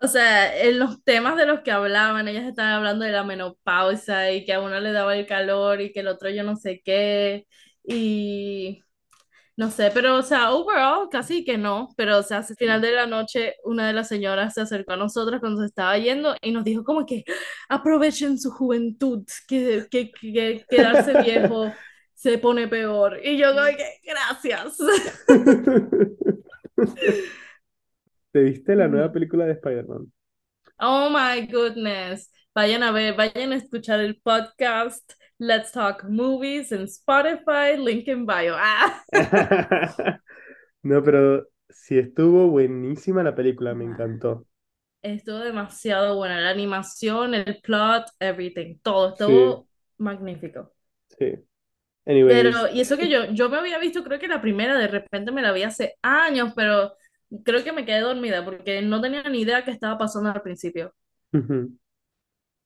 O 0.00 0.08
sea, 0.08 0.56
en 0.60 0.78
los 0.80 1.02
temas 1.04 1.36
de 1.36 1.46
los 1.46 1.60
que 1.60 1.70
hablaban, 1.70 2.26
ellas 2.26 2.44
estaban 2.44 2.72
hablando 2.72 3.04
de 3.04 3.12
la 3.12 3.22
menopausia 3.22 4.32
y 4.32 4.44
que 4.44 4.52
a 4.52 4.60
uno 4.60 4.80
le 4.80 4.90
daba 4.92 5.14
el 5.16 5.26
calor 5.28 5.80
y 5.80 5.92
que 5.92 6.00
el 6.00 6.08
otro 6.08 6.28
yo 6.30 6.42
no 6.42 6.56
sé 6.56 6.82
qué. 6.84 7.46
Y 7.84 8.82
no 9.56 9.70
sé, 9.70 9.90
pero 9.92 10.16
o 10.16 10.22
sea, 10.22 10.52
overall 10.52 11.08
casi 11.10 11.44
que 11.44 11.58
no. 11.58 11.88
Pero 11.96 12.18
o 12.18 12.22
sea, 12.22 12.38
al 12.38 12.56
final 12.56 12.80
de 12.80 12.92
la 12.92 13.06
noche, 13.06 13.56
una 13.64 13.86
de 13.86 13.92
las 13.92 14.08
señoras 14.08 14.54
se 14.54 14.62
acercó 14.62 14.92
a 14.92 14.96
nosotras 14.96 15.40
cuando 15.40 15.60
se 15.60 15.66
estaba 15.66 15.98
yendo 15.98 16.34
y 16.40 16.52
nos 16.52 16.64
dijo 16.64 16.84
como 16.84 17.04
que 17.06 17.24
aprovechen 17.68 18.38
su 18.38 18.50
juventud, 18.50 19.24
que, 19.46 19.86
que, 19.90 20.10
que 20.10 20.64
quedarse 20.68 21.22
viejo 21.22 21.70
se 22.14 22.38
pone 22.38 22.66
peor. 22.68 23.20
Y 23.22 23.36
yo 23.36 23.54
como 23.54 23.66
que, 23.66 24.00
gracias. 24.04 24.78
¿Te 28.32 28.42
viste 28.42 28.74
la 28.74 28.88
nueva 28.88 29.12
película 29.12 29.44
de 29.44 29.52
Spider-Man? 29.52 30.10
Oh 30.78 31.10
my 31.10 31.46
goodness. 31.46 32.32
Vayan 32.54 32.82
a 32.82 32.92
ver, 32.92 33.14
vayan 33.14 33.52
a 33.52 33.56
escuchar 33.56 34.00
el 34.00 34.18
podcast 34.20 35.12
Let's 35.42 35.72
Talk 35.72 36.04
Movies 36.04 36.70
en 36.70 36.82
Spotify, 36.84 37.76
link 37.76 38.06
in 38.06 38.24
bio. 38.24 38.54
Ah. 38.56 39.02
No, 40.84 41.00
pero 41.02 41.46
sí 41.68 41.96
estuvo 41.96 42.48
buenísima 42.48 43.22
la 43.22 43.34
película, 43.34 43.72
me 43.72 43.84
encantó. 43.84 44.46
Estuvo 45.00 45.38
demasiado 45.38 46.16
buena. 46.16 46.40
La 46.40 46.50
animación, 46.50 47.34
el 47.34 47.60
plot, 47.60 48.06
everything. 48.18 48.78
Todo 48.82 49.10
estuvo 49.10 49.68
magnífico. 49.98 50.72
Sí. 51.18 51.34
Pero, 52.04 52.68
y 52.72 52.80
eso 52.80 52.96
que 52.96 53.08
yo, 53.08 53.26
yo 53.26 53.48
me 53.48 53.58
había 53.58 53.78
visto, 53.78 54.02
creo 54.02 54.18
que 54.18 54.26
la 54.26 54.40
primera, 54.40 54.76
de 54.76 54.88
repente 54.88 55.30
me 55.30 55.42
la 55.42 55.52
vi 55.52 55.62
hace 55.62 55.96
años, 56.02 56.52
pero 56.56 56.94
creo 57.44 57.62
que 57.62 57.72
me 57.72 57.84
quedé 57.84 58.00
dormida 58.00 58.44
porque 58.44 58.82
no 58.82 59.00
tenía 59.00 59.22
ni 59.24 59.42
idea 59.42 59.64
qué 59.64 59.70
estaba 59.70 59.98
pasando 59.98 60.30
al 60.30 60.42
principio. 60.42 60.92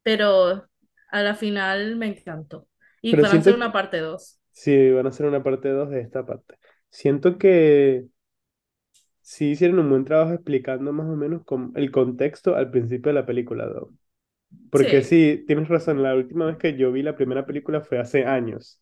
Pero 0.03 0.67
a 1.09 1.23
la 1.23 1.35
final 1.35 1.97
me 1.97 2.07
encantó. 2.07 2.69
Y 3.03 3.15
van 3.15 3.27
a 3.27 3.33
hacer 3.33 3.55
una 3.55 3.73
parte 3.73 3.99
2. 3.99 4.41
Sí, 4.51 4.91
van 4.91 5.07
a 5.07 5.11
hacer 5.11 5.27
una 5.27 5.43
parte 5.43 5.69
2 5.69 5.91
de 5.91 6.01
esta 6.01 6.25
parte. 6.25 6.57
Siento 6.91 7.39
que 7.39 8.07
sí 9.21 9.51
hicieron 9.51 9.79
un 9.79 9.91
buen 9.91 10.05
trabajo 10.05 10.33
explicando 10.33 10.93
más 10.93 11.07
o 11.07 11.17
menos 11.17 11.43
el 11.75 11.91
contexto 11.91 12.57
al 12.57 12.71
principio 12.71 13.11
de 13.11 13.21
la 13.21 13.27
película, 13.27 13.67
¿no? 13.67 13.91
Porque 14.71 15.03
sí. 15.03 15.37
sí, 15.37 15.45
tienes 15.47 15.69
razón, 15.69 16.03
la 16.03 16.15
última 16.15 16.47
vez 16.47 16.57
que 16.57 16.77
yo 16.77 16.93
vi 16.93 17.03
la 17.03 17.17
primera 17.17 17.45
película 17.45 17.81
fue 17.81 17.99
hace 17.99 18.25
años. 18.25 18.81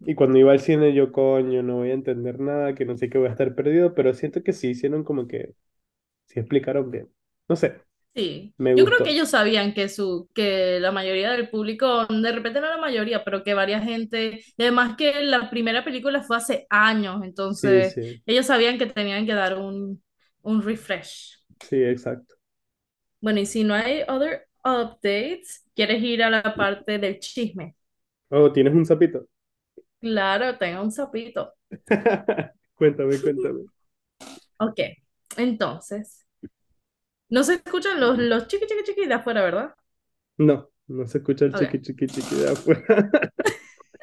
Y 0.00 0.14
cuando 0.14 0.38
iba 0.38 0.52
al 0.52 0.60
cine 0.60 0.94
yo, 0.94 1.12
coño, 1.12 1.62
no 1.62 1.76
voy 1.76 1.90
a 1.90 1.94
entender 1.94 2.40
nada, 2.40 2.74
que 2.74 2.84
no 2.84 2.96
sé 2.96 3.08
qué 3.08 3.18
voy 3.18 3.28
a 3.28 3.30
estar 3.30 3.54
perdido, 3.54 3.94
pero 3.94 4.14
siento 4.14 4.42
que 4.42 4.52
sí 4.52 4.68
hicieron 4.70 5.04
como 5.04 5.28
que, 5.28 5.54
sí 6.26 6.40
explicaron 6.40 6.90
bien. 6.90 7.08
No 7.48 7.56
sé. 7.56 7.80
Sí, 8.16 8.54
yo 8.74 8.84
creo 8.86 9.02
que 9.02 9.10
ellos 9.10 9.28
sabían 9.30 9.74
que, 9.74 9.90
su, 9.90 10.30
que 10.34 10.80
la 10.80 10.90
mayoría 10.90 11.32
del 11.32 11.50
público, 11.50 12.06
de 12.06 12.32
repente 12.32 12.60
no 12.62 12.68
la 12.68 12.78
mayoría, 12.78 13.22
pero 13.24 13.44
que 13.44 13.52
varias 13.52 13.84
gente, 13.84 14.42
y 14.56 14.62
además 14.62 14.96
que 14.96 15.22
la 15.22 15.50
primera 15.50 15.84
película 15.84 16.22
fue 16.22 16.38
hace 16.38 16.66
años, 16.70 17.22
entonces 17.24 17.98
ellos 18.24 18.46
sabían 18.46 18.78
que 18.78 18.86
tenían 18.86 19.26
que 19.26 19.34
dar 19.34 19.58
un, 19.58 20.02
un 20.42 20.62
refresh. 20.62 21.36
Sí, 21.60 21.76
exacto. 21.84 22.34
Bueno, 23.20 23.40
y 23.40 23.46
si 23.46 23.64
no 23.64 23.74
hay 23.74 24.02
other 24.08 24.46
updates, 24.64 25.64
¿quieres 25.74 26.02
ir 26.02 26.22
a 26.22 26.30
la 26.30 26.56
parte 26.56 26.98
del 26.98 27.18
chisme? 27.18 27.76
Oh, 28.30 28.52
¿tienes 28.52 28.74
un 28.74 28.84
sapito? 28.86 29.26
Claro, 30.00 30.56
tengo 30.58 30.82
un 30.82 30.90
sapito. 30.92 31.52
cuéntame, 32.76 33.20
cuéntame. 33.20 33.68
Ok, 34.58 34.80
entonces, 35.36 36.25
no 37.28 37.44
se 37.44 37.54
escuchan 37.54 38.00
los, 38.00 38.18
los 38.18 38.46
chiqui 38.46 38.66
chiqui 38.66 38.82
chiqui 38.84 39.06
de 39.06 39.14
afuera, 39.14 39.42
¿verdad? 39.42 39.74
No, 40.38 40.68
no 40.88 41.06
se 41.06 41.18
escucha 41.18 41.46
el 41.46 41.54
chiqui 41.54 41.80
chiqui 41.80 42.06
chiqui 42.06 42.36
de 42.36 42.48
afuera. 42.50 43.10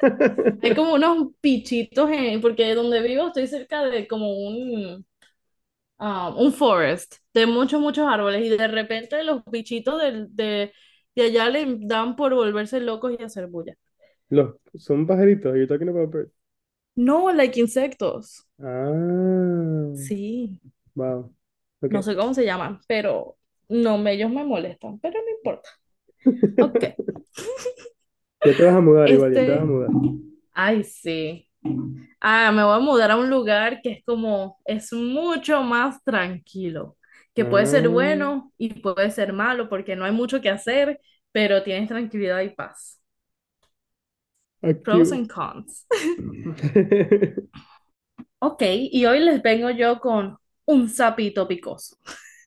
Hay 0.62 0.74
como 0.74 0.94
unos 0.94 1.32
pichitos, 1.40 2.10
en, 2.10 2.40
porque 2.40 2.74
donde 2.74 3.00
vivo 3.02 3.28
estoy 3.28 3.46
cerca 3.46 3.84
de 3.84 4.06
como 4.06 4.32
un, 4.32 5.06
um, 5.98 6.36
un 6.38 6.52
forest 6.52 7.16
de 7.32 7.46
muchos, 7.46 7.80
muchos 7.80 8.06
árboles 8.06 8.44
y 8.44 8.50
de 8.50 8.68
repente 8.68 9.22
los 9.24 9.42
bichitos 9.50 10.00
de, 10.00 10.26
de, 10.30 10.72
de 11.14 11.22
allá 11.22 11.48
le 11.48 11.78
dan 11.80 12.16
por 12.16 12.34
volverse 12.34 12.80
locos 12.80 13.14
y 13.18 13.22
hacer 13.22 13.46
bulla. 13.46 13.74
Los, 14.28 14.56
son 14.74 15.06
pajaritos. 15.06 15.56
You 15.56 15.66
talking 15.66 15.88
about 15.88 16.10
birds? 16.10 16.32
No, 16.96 17.32
like 17.32 17.58
insectos. 17.58 18.46
Ah. 18.60 19.92
Sí. 19.94 20.60
Wow. 20.94 21.34
No 21.90 22.02
sé 22.02 22.16
cómo 22.16 22.34
se 22.34 22.44
llaman, 22.44 22.80
pero 22.86 23.36
no, 23.68 24.06
ellos 24.06 24.30
me 24.30 24.44
molestan, 24.44 24.98
pero 24.98 25.20
no 25.20 25.30
importa. 25.36 25.68
Ok. 26.62 26.84
ya 28.44 28.56
te 28.56 28.64
vas 28.64 28.74
a 28.74 28.80
mudar, 28.80 29.10
igual, 29.10 29.34
ya 29.34 29.40
te 29.40 29.50
vas 29.50 29.58
a 29.58 29.62
este, 29.62 29.66
mudar. 29.66 29.90
Ay, 30.52 30.84
sí. 30.84 31.48
Ah, 32.20 32.52
me 32.52 32.62
voy 32.62 32.76
a 32.76 32.80
mudar 32.80 33.10
a 33.10 33.16
un 33.16 33.30
lugar 33.30 33.80
que 33.82 33.92
es 33.92 34.04
como, 34.04 34.58
es 34.64 34.92
mucho 34.92 35.62
más 35.62 36.02
tranquilo, 36.04 36.96
que 37.34 37.44
puede 37.44 37.66
ser 37.66 37.86
ah. 37.86 37.88
bueno 37.88 38.52
y 38.58 38.80
puede 38.80 39.10
ser 39.10 39.32
malo 39.32 39.68
porque 39.68 39.96
no 39.96 40.04
hay 40.04 40.12
mucho 40.12 40.40
que 40.40 40.50
hacer, 40.50 41.00
pero 41.32 41.62
tienes 41.62 41.88
tranquilidad 41.88 42.42
y 42.42 42.50
paz. 42.50 43.00
Pros 44.82 45.12
and 45.12 45.28
cons. 45.28 45.86
ok, 48.38 48.62
y 48.62 49.04
hoy 49.04 49.20
les 49.20 49.42
vengo 49.42 49.70
yo 49.70 50.00
con 50.00 50.38
un 50.66 50.88
sapito 50.88 51.46
picoso. 51.46 51.98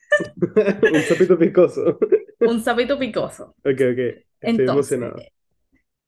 un 0.93 1.01
sapito 1.01 1.37
picoso. 1.37 1.99
un 2.39 2.63
sapito 2.63 2.97
picoso. 2.97 3.55
Ok, 3.59 3.81
ok. 3.91 3.99
Estoy 4.41 4.65
emocionado. 4.65 5.17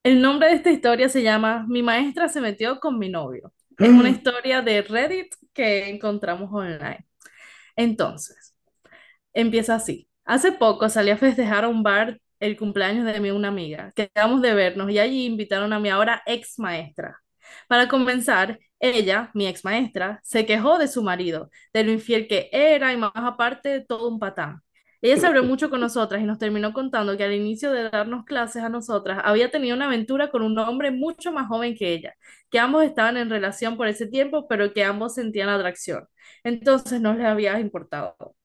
El 0.03 0.21
nombre 0.21 0.47
de 0.49 0.55
esta 0.55 0.71
historia 0.71 1.09
se 1.09 1.21
llama 1.21 1.65
Mi 1.67 1.83
maestra 1.83 2.29
se 2.29 2.41
metió 2.41 2.79
con 2.79 2.97
mi 2.97 3.09
novio. 3.09 3.53
Es 3.77 3.89
una 3.89 4.09
historia 4.09 4.61
de 4.61 4.81
Reddit 4.81 5.33
que 5.53 5.89
encontramos 5.89 6.49
online. 6.51 7.05
Entonces, 7.75 8.55
empieza 9.33 9.75
así. 9.75 10.07
Hace 10.25 10.51
poco 10.51 10.89
salí 10.89 11.09
a 11.09 11.17
festejar 11.17 11.63
a 11.63 11.69
un 11.69 11.83
bar 11.83 12.19
el 12.39 12.57
cumpleaños 12.57 13.05
de 13.05 13.19
mi 13.19 13.31
una 13.31 13.49
amiga. 13.49 13.91
Quedamos 13.95 14.41
de 14.41 14.53
vernos 14.53 14.89
y 14.91 14.99
allí 14.99 15.25
invitaron 15.25 15.73
a 15.73 15.79
mi 15.79 15.89
ahora 15.89 16.21
ex 16.25 16.57
maestra. 16.59 17.19
Para 17.67 17.87
comenzar, 17.87 18.59
ella, 18.79 19.31
mi 19.33 19.47
ex 19.47 19.63
maestra, 19.65 20.19
se 20.23 20.45
quejó 20.45 20.77
de 20.77 20.87
su 20.87 21.03
marido, 21.03 21.49
de 21.73 21.83
lo 21.83 21.91
infiel 21.91 22.27
que 22.27 22.49
era 22.51 22.93
y 22.93 22.97
más 22.97 23.11
aparte 23.15 23.81
todo 23.81 24.07
un 24.09 24.19
patán. 24.19 24.61
Ella 25.01 25.17
se 25.17 25.27
abrió 25.27 25.43
mucho 25.43 25.69
con 25.69 25.79
nosotras 25.79 26.21
y 26.21 26.25
nos 26.25 26.39
terminó 26.39 26.73
contando 26.73 27.15
que 27.15 27.23
al 27.23 27.33
inicio 27.33 27.71
de 27.71 27.89
darnos 27.89 28.25
clases 28.25 28.63
a 28.63 28.69
nosotras 28.69 29.21
había 29.23 29.49
tenido 29.49 29.75
una 29.75 29.85
aventura 29.85 30.29
con 30.29 30.41
un 30.41 30.57
hombre 30.59 30.91
mucho 30.91 31.31
más 31.31 31.47
joven 31.47 31.75
que 31.75 31.93
ella, 31.93 32.13
que 32.49 32.59
ambos 32.59 32.83
estaban 32.83 33.15
en 33.17 33.29
relación 33.29 33.77
por 33.77 33.87
ese 33.87 34.07
tiempo, 34.07 34.47
pero 34.49 34.73
que 34.73 34.83
ambos 34.83 35.15
sentían 35.15 35.49
atracción. 35.49 36.05
Entonces 36.43 36.99
no 37.01 37.13
les 37.13 37.25
había 37.25 37.59
importado. 37.59 38.35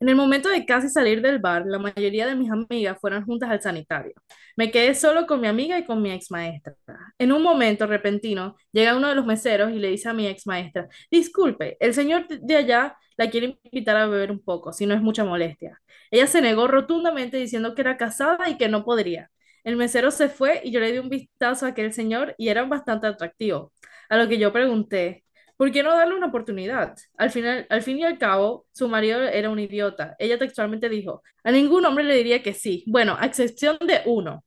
En 0.00 0.08
el 0.08 0.16
momento 0.16 0.48
de 0.48 0.64
casi 0.64 0.88
salir 0.88 1.20
del 1.20 1.40
bar, 1.40 1.64
la 1.66 1.78
mayoría 1.78 2.26
de 2.26 2.34
mis 2.34 2.50
amigas 2.50 2.98
fueron 3.00 3.24
juntas 3.26 3.50
al 3.50 3.60
sanitario. 3.60 4.14
Me 4.56 4.70
quedé 4.70 4.94
solo 4.94 5.26
con 5.26 5.40
mi 5.42 5.46
amiga 5.46 5.78
y 5.78 5.84
con 5.84 6.00
mi 6.00 6.10
ex 6.10 6.30
maestra. 6.30 6.74
En 7.18 7.32
un 7.32 7.42
momento 7.42 7.86
repentino, 7.86 8.56
llega 8.72 8.96
uno 8.96 9.08
de 9.08 9.14
los 9.14 9.26
meseros 9.26 9.72
y 9.72 9.78
le 9.78 9.88
dice 9.88 10.08
a 10.08 10.14
mi 10.14 10.26
ex 10.26 10.46
maestra, 10.46 10.88
disculpe, 11.10 11.76
el 11.80 11.92
señor 11.92 12.26
de 12.28 12.56
allá 12.56 12.96
la 13.18 13.28
quiere 13.30 13.58
invitar 13.64 13.96
a 13.98 14.06
beber 14.06 14.30
un 14.30 14.42
poco, 14.42 14.72
si 14.72 14.86
no 14.86 14.94
es 14.94 15.02
mucha 15.02 15.24
molestia. 15.24 15.78
Ella 16.10 16.26
se 16.26 16.40
negó 16.40 16.66
rotundamente 16.66 17.36
diciendo 17.36 17.74
que 17.74 17.82
era 17.82 17.98
casada 17.98 18.48
y 18.48 18.56
que 18.56 18.68
no 18.68 18.84
podría. 18.84 19.30
El 19.64 19.76
mesero 19.76 20.10
se 20.10 20.30
fue 20.30 20.62
y 20.64 20.70
yo 20.72 20.80
le 20.80 20.92
di 20.92 20.98
un 20.98 21.10
vistazo 21.10 21.66
a 21.66 21.70
aquel 21.70 21.92
señor 21.92 22.34
y 22.38 22.48
era 22.48 22.64
bastante 22.64 23.06
atractivo. 23.06 23.72
A 24.08 24.16
lo 24.16 24.28
que 24.28 24.38
yo 24.38 24.52
pregunté, 24.52 25.24
¿Por 25.60 25.70
qué 25.72 25.82
no 25.82 25.94
darle 25.94 26.14
una 26.14 26.28
oportunidad? 26.28 26.96
Al 27.18 27.30
final, 27.30 27.66
al 27.68 27.82
fin 27.82 27.98
y 27.98 28.04
al 28.04 28.16
cabo, 28.16 28.66
su 28.72 28.88
marido 28.88 29.22
era 29.24 29.50
un 29.50 29.58
idiota. 29.58 30.16
Ella 30.18 30.38
textualmente 30.38 30.88
dijo, 30.88 31.22
a 31.44 31.50
ningún 31.52 31.84
hombre 31.84 32.02
le 32.02 32.16
diría 32.16 32.42
que 32.42 32.54
sí. 32.54 32.82
Bueno, 32.86 33.14
a 33.20 33.26
excepción 33.26 33.76
de 33.86 34.00
uno, 34.06 34.42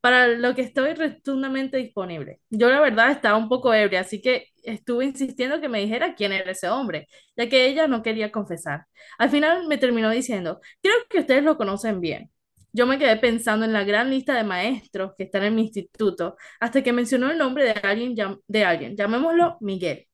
para 0.00 0.26
lo 0.28 0.56
que 0.56 0.62
estoy 0.62 0.94
rotundamente 0.94 1.76
disponible. 1.76 2.40
Yo 2.50 2.70
la 2.70 2.80
verdad 2.80 3.12
estaba 3.12 3.38
un 3.38 3.48
poco 3.48 3.72
ebria, 3.72 4.00
así 4.00 4.20
que 4.20 4.48
estuve 4.64 5.04
insistiendo 5.04 5.60
que 5.60 5.68
me 5.68 5.78
dijera 5.80 6.16
quién 6.16 6.32
era 6.32 6.50
ese 6.50 6.68
hombre, 6.68 7.06
ya 7.36 7.48
que 7.48 7.66
ella 7.68 7.86
no 7.86 8.02
quería 8.02 8.32
confesar. 8.32 8.86
Al 9.18 9.30
final 9.30 9.68
me 9.68 9.78
terminó 9.78 10.10
diciendo, 10.10 10.60
creo 10.82 10.96
que 11.08 11.20
ustedes 11.20 11.44
lo 11.44 11.56
conocen 11.56 12.00
bien. 12.00 12.32
Yo 12.72 12.86
me 12.86 12.98
quedé 12.98 13.16
pensando 13.16 13.64
en 13.64 13.72
la 13.72 13.84
gran 13.84 14.10
lista 14.10 14.34
de 14.34 14.42
maestros 14.44 15.12
que 15.16 15.24
están 15.24 15.44
en 15.44 15.54
mi 15.54 15.62
instituto, 15.62 16.36
hasta 16.58 16.82
que 16.82 16.92
mencionó 16.92 17.30
el 17.30 17.38
nombre 17.38 17.64
de 17.64 17.72
alguien, 17.72 18.16
de 18.48 18.64
alguien 18.64 18.96
llamémoslo 18.96 19.56
Miguel. 19.60 20.07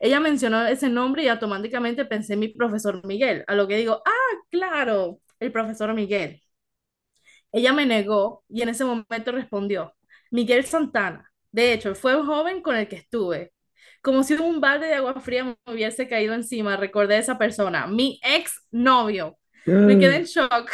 Ella 0.00 0.20
mencionó 0.20 0.66
ese 0.66 0.88
nombre 0.88 1.22
y 1.24 1.28
automáticamente 1.28 2.04
pensé 2.06 2.34
en 2.34 2.40
mi 2.40 2.48
profesor 2.48 3.06
Miguel, 3.06 3.44
a 3.46 3.54
lo 3.54 3.68
que 3.68 3.76
digo, 3.76 4.02
ah, 4.04 4.36
claro, 4.50 5.20
el 5.40 5.52
profesor 5.52 5.94
Miguel. 5.94 6.42
Ella 7.52 7.72
me 7.72 7.86
negó 7.86 8.44
y 8.48 8.62
en 8.62 8.70
ese 8.70 8.84
momento 8.84 9.32
respondió, 9.32 9.94
Miguel 10.30 10.64
Santana. 10.64 11.30
De 11.52 11.72
hecho, 11.72 11.94
fue 11.94 12.16
un 12.16 12.26
joven 12.26 12.62
con 12.62 12.76
el 12.76 12.88
que 12.88 12.96
estuve. 12.96 13.52
Como 14.02 14.22
si 14.22 14.34
un 14.34 14.60
balde 14.60 14.86
de 14.86 14.94
agua 14.94 15.20
fría 15.20 15.44
me 15.44 15.56
hubiese 15.66 16.08
caído 16.08 16.34
encima, 16.34 16.76
recordé 16.76 17.16
a 17.16 17.18
esa 17.18 17.38
persona, 17.38 17.86
mi 17.86 18.20
ex 18.22 18.66
novio. 18.70 19.38
Me 19.66 19.98
quedé 19.98 20.16
en 20.16 20.24
shock 20.24 20.70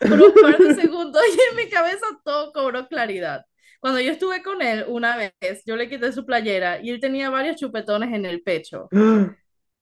por 0.00 0.22
un 0.22 0.34
par 0.34 0.58
de 0.58 0.74
segundos 0.74 1.22
y 1.28 1.50
en 1.50 1.56
mi 1.64 1.70
cabeza 1.70 2.06
todo 2.24 2.52
cobró 2.52 2.86
claridad. 2.88 3.44
Cuando 3.80 4.00
yo 4.00 4.12
estuve 4.12 4.42
con 4.42 4.62
él 4.62 4.84
una 4.88 5.16
vez, 5.16 5.62
yo 5.66 5.76
le 5.76 5.88
quité 5.88 6.12
su 6.12 6.26
playera 6.26 6.80
y 6.82 6.90
él 6.90 7.00
tenía 7.00 7.30
varios 7.30 7.56
chupetones 7.56 8.12
en 8.14 8.26
el 8.26 8.42
pecho. 8.42 8.88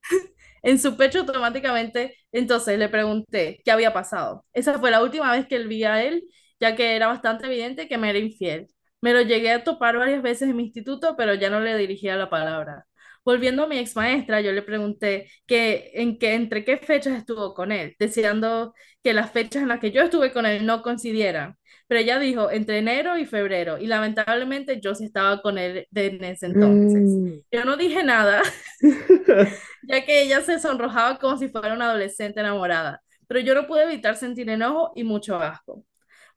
en 0.62 0.78
su 0.78 0.96
pecho 0.96 1.20
automáticamente. 1.20 2.16
Entonces 2.32 2.78
le 2.78 2.88
pregunté 2.88 3.60
qué 3.64 3.70
había 3.72 3.92
pasado. 3.92 4.44
Esa 4.52 4.78
fue 4.78 4.90
la 4.90 5.02
última 5.02 5.32
vez 5.32 5.46
que 5.48 5.56
él 5.56 5.68
vi 5.68 5.84
a 5.84 6.02
él, 6.04 6.24
ya 6.60 6.76
que 6.76 6.96
era 6.96 7.08
bastante 7.08 7.46
evidente 7.46 7.88
que 7.88 7.98
me 7.98 8.10
era 8.10 8.18
infiel. 8.18 8.68
Me 9.00 9.12
lo 9.14 9.22
llegué 9.22 9.52
a 9.52 9.64
topar 9.64 9.98
varias 9.98 10.22
veces 10.22 10.50
en 10.50 10.56
mi 10.56 10.64
instituto, 10.64 11.16
pero 11.16 11.34
ya 11.34 11.50
no 11.50 11.60
le 11.60 11.76
dirigía 11.78 12.16
la 12.16 12.30
palabra. 12.30 12.87
Volviendo 13.28 13.64
a 13.64 13.66
mi 13.66 13.76
ex 13.78 13.94
maestra, 13.94 14.40
yo 14.40 14.52
le 14.52 14.62
pregunté 14.62 15.30
que, 15.46 15.90
en 15.92 16.18
qué, 16.18 16.32
entre 16.32 16.64
qué 16.64 16.78
fechas 16.78 17.18
estuvo 17.18 17.52
con 17.52 17.72
él, 17.72 17.94
deseando 17.98 18.72
que 19.02 19.12
las 19.12 19.30
fechas 19.32 19.60
en 19.62 19.68
las 19.68 19.80
que 19.80 19.90
yo 19.90 20.00
estuve 20.00 20.32
con 20.32 20.46
él 20.46 20.64
no 20.64 20.80
coincidieran. 20.80 21.58
Pero 21.86 22.00
ella 22.00 22.18
dijo 22.18 22.50
entre 22.50 22.78
enero 22.78 23.18
y 23.18 23.26
febrero, 23.26 23.76
y 23.76 23.86
lamentablemente 23.86 24.80
yo 24.80 24.94
sí 24.94 25.04
estaba 25.04 25.42
con 25.42 25.58
él 25.58 25.86
en 25.94 26.24
ese 26.24 26.46
entonces. 26.46 27.18
Yo 27.52 27.66
no 27.66 27.76
dije 27.76 28.02
nada, 28.02 28.40
ya 29.82 30.06
que 30.06 30.22
ella 30.22 30.40
se 30.40 30.58
sonrojaba 30.58 31.18
como 31.18 31.36
si 31.36 31.48
fuera 31.48 31.74
una 31.74 31.90
adolescente 31.90 32.40
enamorada, 32.40 33.02
pero 33.26 33.40
yo 33.40 33.54
no 33.54 33.66
pude 33.66 33.82
evitar 33.82 34.16
sentir 34.16 34.48
enojo 34.48 34.92
y 34.96 35.04
mucho 35.04 35.36
asco. 35.36 35.84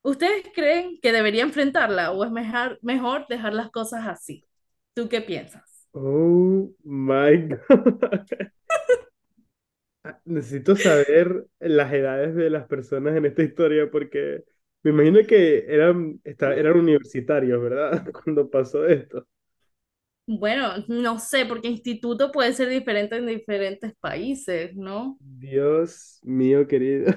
¿Ustedes 0.01 0.43
creen 0.53 0.99
que 1.01 1.13
debería 1.13 1.43
enfrentarla 1.43 2.11
o 2.11 2.25
es 2.25 2.31
mejor, 2.31 2.79
mejor 2.81 3.27
dejar 3.29 3.53
las 3.53 3.71
cosas 3.71 4.05
así? 4.07 4.45
¿Tú 4.93 5.07
qué 5.07 5.21
piensas? 5.21 5.70
Oh 5.93 6.69
my 6.83 7.37
God. 7.69 8.27
Necesito 10.25 10.75
saber 10.75 11.45
las 11.59 11.93
edades 11.93 12.35
de 12.35 12.49
las 12.49 12.67
personas 12.67 13.15
en 13.15 13.25
esta 13.25 13.43
historia 13.43 13.89
porque 13.91 14.43
me 14.83 14.91
imagino 14.91 15.19
que 15.27 15.65
eran, 15.67 16.19
eran 16.23 16.77
universitarios, 16.77 17.61
¿verdad? 17.61 18.07
Cuando 18.23 18.49
pasó 18.49 18.85
esto. 18.87 19.27
Bueno, 20.27 20.73
no 20.87 21.19
sé, 21.19 21.45
porque 21.45 21.67
instituto 21.67 22.31
puede 22.31 22.53
ser 22.53 22.69
diferente 22.69 23.17
en 23.17 23.27
diferentes 23.27 23.93
países, 23.99 24.75
¿no? 24.75 25.19
Dios 25.19 26.19
mío 26.23 26.67
querido. 26.67 27.13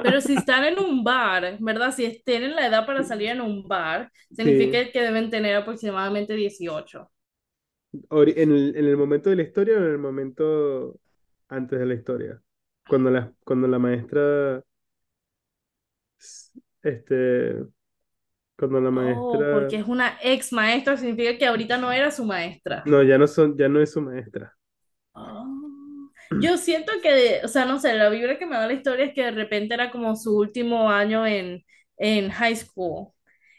Pero 0.00 0.20
si 0.20 0.34
están 0.36 0.64
en 0.64 0.78
un 0.78 1.02
bar, 1.02 1.56
¿verdad? 1.60 1.92
Si 1.94 2.22
tienen 2.24 2.54
la 2.54 2.66
edad 2.66 2.86
para 2.86 3.02
salir 3.04 3.30
en 3.30 3.40
un 3.40 3.66
bar, 3.66 4.12
Sí. 4.30 4.84
significa 4.84 4.90
que 4.92 5.00
deben 5.00 5.30
tener 5.30 5.56
aproximadamente 5.56 6.34
18. 6.34 7.10
¿En 8.10 8.52
el, 8.52 8.76
en 8.76 8.84
el 8.86 8.96
momento 8.96 9.30
de 9.30 9.36
la 9.36 9.42
historia 9.42 9.74
o 9.76 9.78
en 9.78 9.84
el 9.92 9.98
momento 9.98 11.00
antes 11.48 11.78
de 11.78 11.86
la 11.86 11.94
historia? 11.94 12.42
Cuando 12.86 13.10
la, 13.10 13.32
cuando 13.44 13.68
la 13.68 13.78
maestra, 13.78 14.62
este, 16.82 17.64
cuando 18.58 18.80
la 18.80 18.90
Oh, 18.96 19.46
maestra, 19.50 19.50
porque 19.50 19.76
es 19.76 19.86
una 19.88 20.18
ex 20.22 20.52
maestra, 20.52 20.96
significa 20.96 21.36
que 21.38 21.46
ahorita 21.46 21.78
no 21.78 21.90
era 21.92 22.10
su 22.10 22.24
maestra. 22.24 22.84
no, 22.84 23.02
ya 23.02 23.18
no 23.18 23.26
son, 23.26 23.56
ya 23.56 23.68
no 23.68 23.80
es 23.80 23.92
su 23.92 24.00
maestra. 24.00 24.56
Ah, 25.14 25.44
Yo 26.38 26.58
siento 26.58 26.92
que, 27.02 27.40
o 27.44 27.48
sea, 27.48 27.64
no 27.66 27.78
sé, 27.80 27.94
la 27.94 28.08
vibra 28.10 28.38
que 28.38 28.46
me 28.46 28.56
da 28.56 28.66
la 28.66 28.72
historia 28.74 29.06
es 29.06 29.14
que 29.14 29.22
de 29.24 29.30
repente 29.32 29.74
era 29.74 29.90
como 29.90 30.16
su 30.16 30.36
último 30.38 30.90
año 30.90 31.26
en, 31.26 31.64
en 31.98 32.30
high 32.30 32.56
school. 32.56 33.12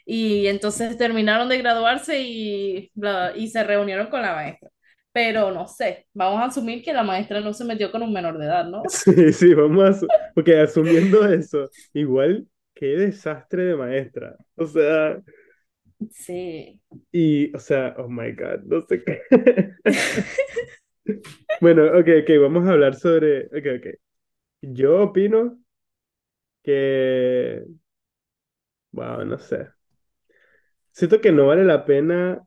Y 0.06 0.48
entonces 0.48 0.96
terminaron 0.98 1.48
de 1.50 1.58
graduarse 1.58 2.20
y, 2.22 2.90
bla- 2.94 3.32
y 3.36 3.48
se 3.50 3.64
reunieron 3.64 4.08
con 4.08 4.22
la 4.22 4.34
maestra. 4.34 4.70
Pero 5.12 5.52
no 5.52 5.66
sé, 5.68 6.08
vamos 6.14 6.40
a 6.42 6.46
asumir 6.46 6.82
que 6.84 6.92
la 6.94 7.02
maestra 7.04 7.40
no 7.40 7.54
se 7.54 7.64
metió 7.64 7.92
con 7.92 8.02
un 8.04 8.12
menor 8.12 8.38
de 8.38 8.46
edad, 8.46 8.66
¿no? 8.66 8.84
Sí, 8.88 9.32
sí, 9.32 9.54
vamos 9.54 10.02
a, 10.02 10.06
porque 10.34 10.58
asumiendo 10.60 11.26
eso, 11.26 11.70
igual, 11.92 12.46
qué 12.74 12.86
desastre 12.86 13.64
de 13.64 13.76
maestra. 13.76 14.36
O 14.56 14.66
sea, 14.66 15.20
Sí. 16.10 16.80
y, 17.12 17.54
o 17.54 17.58
sea, 17.58 17.94
oh 17.98 18.08
my 18.08 18.32
God, 18.32 18.62
no 18.64 18.80
sé 18.82 19.02
qué. 19.04 19.22
Bueno, 21.60 21.84
ok, 21.86 22.08
ok, 22.22 22.30
vamos 22.40 22.66
a 22.68 22.72
hablar 22.72 22.94
sobre, 22.96 23.46
ok, 23.46 23.66
ok. 23.78 23.86
Yo 24.62 25.02
opino 25.04 25.58
que, 26.62 27.64
wow, 28.92 29.24
no 29.24 29.38
sé. 29.38 29.66
Siento 30.96 31.22
que 31.22 31.32
no 31.32 31.48
vale 31.48 31.64
la 31.64 31.86
pena, 31.86 32.46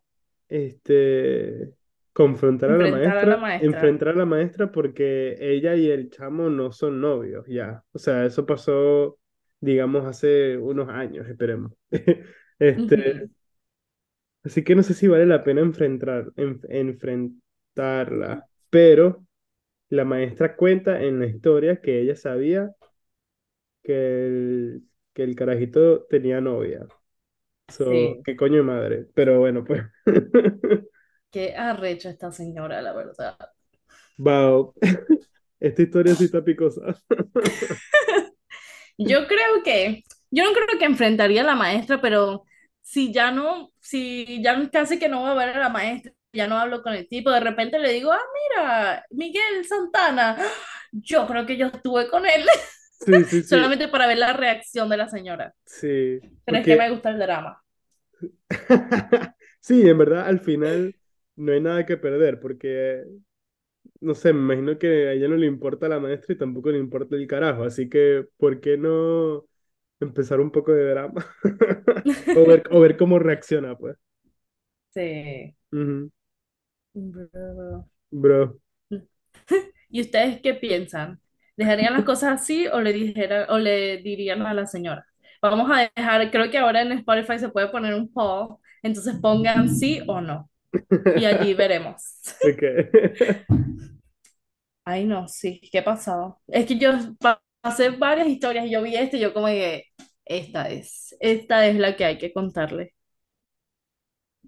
este, 0.49 1.73
confrontar 2.13 2.71
a 2.71 2.77
la 2.79 2.87
Enfrentar 2.87 3.17
a 3.17 3.25
la 3.25 3.35
maestra, 3.35 3.37
maestra. 3.37 3.97
enfrentar 3.97 4.09
a 4.09 4.13
la 4.15 4.25
maestra 4.25 4.71
porque 4.71 5.37
ella 5.39 5.75
y 5.75 5.89
el 5.91 6.09
chamo 6.11 6.49
no 6.49 6.71
son 6.71 7.01
novios, 7.01 7.45
ya. 7.47 7.83
O 7.93 7.99
sea, 7.99 8.25
eso 8.25 8.45
pasó, 8.47 9.19
digamos, 9.61 10.05
hace 10.05 10.57
unos 10.57 10.89
años, 10.89 11.27
esperemos. 11.29 11.73
Este, 12.61 13.29
así 14.43 14.63
que 14.63 14.75
no 14.75 14.83
sé 14.83 14.93
si 14.93 15.07
vale 15.07 15.25
la 15.25 15.43
pena 15.43 15.61
enfrentar, 15.61 16.31
en- 16.35 16.59
enfrentarla, 16.69 18.45
pero 18.69 19.25
la 19.89 20.05
maestra 20.05 20.55
cuenta 20.57 21.01
en 21.03 21.19
la 21.19 21.27
historia 21.27 21.81
que 21.81 22.01
ella 22.01 22.15
sabía 22.15 22.75
que 23.83 23.93
el, 24.27 24.83
que 25.13 25.23
el 25.23 25.35
carajito 25.35 26.03
tenía 26.09 26.41
novia. 26.41 26.87
So, 27.69 27.91
Sí. 27.91 28.21
qué 28.25 28.35
coño 28.35 28.57
de 28.57 28.63
madre. 28.63 29.07
Pero 29.13 29.39
bueno, 29.39 29.63
pues. 29.63 29.83
Qué 31.31 31.55
arrecha 31.55 32.09
esta 32.09 32.31
señora, 32.31 32.81
la 32.81 32.93
verdad. 32.93 33.37
Wow. 34.17 34.73
Esta 35.59 35.81
historia 35.81 36.15
sí 36.15 36.25
está 36.25 36.43
picosa. 36.43 36.81
Yo 38.97 39.27
creo 39.27 39.63
que, 39.63 40.03
yo 40.29 40.43
no 40.43 40.51
creo 40.51 40.77
que 40.77 40.85
enfrentaría 40.85 41.41
a 41.41 41.45
la 41.45 41.55
maestra, 41.55 42.01
pero 42.01 42.43
si 42.81 43.13
ya 43.13 43.31
no, 43.31 43.71
si 43.79 44.41
ya 44.43 44.69
casi 44.71 44.99
que 44.99 45.07
no 45.07 45.21
voy 45.21 45.31
a 45.31 45.33
ver 45.35 45.49
a 45.49 45.59
la 45.59 45.69
maestra, 45.69 46.11
ya 46.33 46.47
no 46.47 46.57
hablo 46.57 46.81
con 46.83 46.93
el 46.93 47.07
tipo, 47.07 47.31
de 47.31 47.39
repente 47.39 47.79
le 47.79 47.93
digo, 47.93 48.11
ah, 48.11 48.19
mira, 48.49 49.05
Miguel 49.11 49.65
Santana, 49.65 50.37
yo 50.91 51.25
creo 51.27 51.45
que 51.45 51.55
yo 51.57 51.67
estuve 51.67 52.09
con 52.09 52.25
él, 52.25 52.45
Sí, 52.99 53.23
sí, 53.25 53.43
sí. 53.43 53.49
solamente 53.49 53.87
para 53.87 54.07
ver 54.07 54.17
la 54.17 54.33
reacción 54.33 54.89
de 54.89 54.97
la 54.97 55.09
señora. 55.09 55.53
Sí. 55.65 56.19
Pero 56.45 56.57
es 56.57 56.67
que 56.67 56.75
Porque. 56.75 56.77
me 56.77 56.89
gusta 56.91 57.09
el 57.09 57.19
drama. 57.19 57.63
Sí, 59.61 59.87
en 59.89 59.97
verdad, 59.97 60.25
al 60.27 60.39
final 60.39 60.95
no 61.35 61.51
hay 61.51 61.61
nada 61.61 61.85
que 61.85 61.97
perder. 61.97 62.39
Porque, 62.39 63.03
no 64.01 64.15
sé, 64.15 64.33
me 64.33 64.41
imagino 64.55 64.77
que 64.79 65.09
a 65.09 65.13
ella 65.13 65.27
no 65.27 65.35
le 65.37 65.47
importa 65.47 65.89
la 65.89 65.99
maestra 65.99 66.33
y 66.35 66.37
tampoco 66.37 66.71
le 66.71 66.79
importa 66.79 67.15
el 67.15 67.27
carajo. 67.27 67.63
Así 67.63 67.89
que, 67.89 68.25
¿por 68.37 68.61
qué 68.61 68.77
no 68.77 69.45
empezar 69.99 70.41
un 70.41 70.51
poco 70.51 70.73
de 70.73 70.89
drama? 70.91 71.25
O 72.37 72.45
ver, 72.47 72.63
o 72.71 72.79
ver 72.81 72.97
cómo 72.97 73.19
reacciona, 73.19 73.77
pues. 73.77 73.97
Sí. 74.93 75.55
Ujú. 75.71 76.11
Bro. 76.93 77.89
Bro. 78.11 78.59
¿Y 79.89 80.01
ustedes 80.01 80.41
qué 80.41 80.53
piensan? 80.53 81.19
¿Dejarían 81.59 81.93
las 81.93 82.05
cosas 82.05 82.41
así 82.41 82.67
o 82.67 82.79
le 82.81 82.93
dijera, 82.93 83.47
o 83.49 83.57
le 83.57 83.97
dirían 83.97 84.41
a 84.43 84.53
la 84.53 84.65
señora? 84.67 85.05
Vamos 85.41 85.69
a 85.71 85.91
dejar, 85.95 86.31
creo 86.31 86.49
que 86.51 86.57
ahora 86.57 86.81
en 86.81 86.93
Spotify 86.93 87.39
se 87.39 87.49
puede 87.49 87.67
poner 87.69 87.93
un 87.95 88.11
poll, 88.11 88.57
entonces 88.83 89.15
pongan 89.21 89.69
sí 89.69 90.01
o 90.07 90.21
no 90.21 90.49
y 91.13 91.25
allí 91.25 91.53
veremos. 91.55 92.21
Ok. 92.41 92.63
Ay, 94.85 95.05
no, 95.05 95.27
sí, 95.27 95.61
¿qué 95.71 95.81
pasó? 95.83 96.41
Es 96.47 96.65
que 96.65 96.77
yo 96.77 96.91
pa- 97.19 97.41
pasé 97.61 97.89
varias 97.91 98.27
historias 98.27 98.65
y 98.65 98.71
yo 98.71 98.81
vi 98.81 98.95
este 98.95 99.17
y 99.17 99.19
yo 99.21 99.33
como 99.33 99.47
que 99.47 99.85
esta 100.25 100.69
es, 100.69 101.15
esta 101.19 101.67
es 101.67 101.75
la 101.77 101.95
que 101.95 102.05
hay 102.05 102.17
que 102.17 102.33
contarle. 102.33 102.93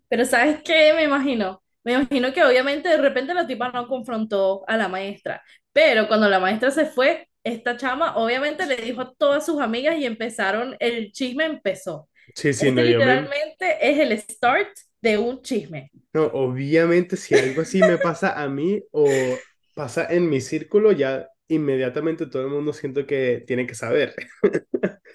Pero 0.07 0.25
¿sabes 0.25 0.61
qué? 0.63 0.93
Me 0.93 1.03
imagino. 1.03 1.63
Me 1.83 1.93
imagino 1.93 2.31
que 2.33 2.43
obviamente 2.43 2.89
de 2.89 2.97
repente 2.97 3.33
la 3.33 3.47
tipa 3.47 3.71
no 3.71 3.87
confrontó 3.87 4.63
a 4.67 4.77
la 4.77 4.87
maestra, 4.87 5.41
pero 5.73 6.07
cuando 6.07 6.29
la 6.29 6.39
maestra 6.39 6.71
se 6.71 6.85
fue, 6.85 7.27
esta 7.43 7.77
chama 7.77 8.15
obviamente 8.17 8.65
le 8.65 8.77
dijo 8.77 9.01
a 9.01 9.13
todas 9.15 9.45
sus 9.45 9.59
amigas 9.61 9.97
y 9.97 10.05
empezaron, 10.05 10.75
el 10.79 11.11
chisme 11.11 11.45
empezó. 11.45 12.09
Sí, 12.35 12.53
sí, 12.53 12.71
Este 12.71 12.71
no, 12.71 12.83
yo 12.85 13.01
me... 13.03 13.29
literalmente 13.29 13.77
es 13.89 13.99
el 13.99 14.17
start 14.19 14.69
de 15.01 15.17
un 15.17 15.41
chisme. 15.41 15.91
No, 16.13 16.25
obviamente 16.27 17.15
si 17.17 17.35
algo 17.37 17.61
así 17.61 17.83
me 17.83 17.97
pasa 17.97 18.41
a 18.41 18.49
mí 18.49 18.83
o 18.91 19.47
pasa 19.73 20.05
en 20.09 20.29
mi 20.29 20.41
círculo, 20.41 20.91
ya 20.91 21.27
inmediatamente 21.47 22.25
todo 22.27 22.43
el 22.43 22.49
mundo 22.49 22.73
siento 22.73 23.05
que 23.05 23.43
tiene 23.47 23.65
que 23.65 23.75
saber, 23.75 24.13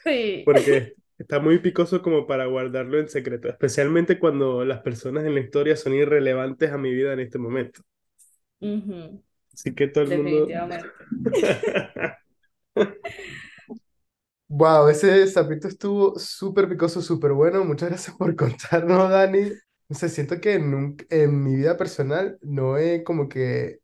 Sí. 0.05 0.55
porque 0.66 0.95
está 1.19 1.40
muy 1.40 1.59
picoso 1.59 2.03
como 2.03 2.27
para 2.27 2.47
guardarlo 2.47 2.99
en 2.99 3.09
secreto, 3.09 3.49
especialmente 3.49 4.19
cuando 4.19 4.64
las 4.64 4.81
personas 4.83 5.25
en 5.25 5.35
la 5.35 5.40
historia 5.40 5.77
son 5.77 5.95
irrelevantes 5.95 6.73
a 6.73 6.79
mi 6.79 6.92
vida 6.92 7.12
en 7.12 7.21
este 7.21 7.38
momento. 7.38 7.83
Ujú, 8.61 9.23
Así 9.57 9.75
que 9.75 9.88
todo 9.88 10.05
el 10.05 10.11
mundo... 10.11 10.57
definitivamente. 10.57 10.88
Wow, 14.49 14.88
ese 14.88 15.27
sapito 15.27 15.66
estuvo 15.66 16.19
súper 16.19 16.69
picoso, 16.69 17.03
súper 17.03 17.33
bueno. 17.33 17.64
Muchas 17.64 17.88
gracias 17.90 18.16
por 18.16 18.37
contarnos, 18.37 19.11
Dani. 19.11 19.51
No 19.88 19.97
sé, 19.97 20.09
siento 20.09 20.40
que 20.40 20.59
nunca, 20.59 21.05
en 21.11 21.42
mi 21.42 21.57
vida 21.57 21.77
personal 21.77 22.38
no 22.42 22.79
he 22.79 23.03
como 23.05 23.29
que 23.29 23.81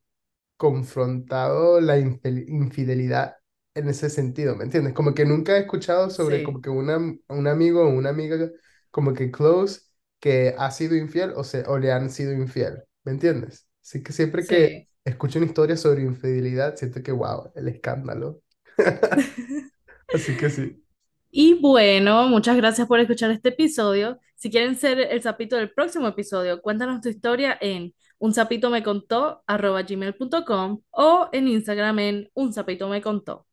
confrontado 0.57 1.81
la 1.81 1.99
infidelidad 1.99 3.37
en 3.75 3.89
ese 3.89 4.11
sentido, 4.11 4.57
¿me 4.57 4.65
entiendes? 4.65 4.95
Como 4.95 5.15
que 5.15 5.25
nunca 5.27 5.57
he 5.57 5.61
escuchado 5.63 6.11
sobre 6.11 6.43
como 6.43 6.61
Sí, 6.61 6.63
que 6.63 6.71
una, 6.71 6.99
un 6.99 7.49
amigo 7.49 7.83
o 7.85 7.89
una 7.91 8.11
amiga 8.11 8.51
como 8.91 9.15
que 9.15 9.31
close 9.33 9.83
que 10.21 10.55
ha 10.59 10.71
sido 10.73 10.97
infiel 10.97 11.33
o, 11.37 11.45
se, 11.45 11.65
o 11.67 11.79
le 11.79 11.93
han 11.93 12.11
sido 12.11 12.33
infiel, 12.33 12.83
¿me 13.05 13.13
entiendes? 13.13 13.69
Así 13.83 14.03
que 14.03 14.13
siempre 14.13 14.47
que 14.47 14.71
sí. 14.71 14.89
Escucho 15.05 15.39
una 15.39 15.47
historia 15.47 15.77
sobre 15.77 16.03
infidelidad, 16.03 16.77
siento 16.77 17.03
que, 17.03 17.13
wow, 17.13 17.53
el 17.55 17.69
escándalo. 17.69 18.41
Así 20.15 20.37
que 20.37 20.51
sí. 20.51 20.83
Y 21.31 21.55
bueno, 21.55 22.29
muchas 22.29 22.57
gracias 22.57 22.87
por 22.87 23.01
escuchar 23.01 23.31
este 23.31 23.49
episodio. 23.51 24.21
Si 24.35 24.51
quieren 24.51 24.77
ser 24.77 24.99
el 24.99 25.23
sapito 25.23 25.57
del 25.57 25.73
próximo 25.73 26.09
episodio, 26.09 26.61
cuéntanos 26.61 27.01
tu 27.01 27.09
historia 27.09 27.57
en 27.61 27.95
un 28.19 28.35
sapito 28.35 28.71
me 28.71 28.83
contó 28.83 29.43
gmail.com 29.49 30.83
o 30.91 31.29
en 31.33 31.49
Instagram 31.49 31.99
en 32.01 32.31
un 32.35 32.53
sapito 32.53 32.89
me 32.89 33.01
contó. 33.01 33.47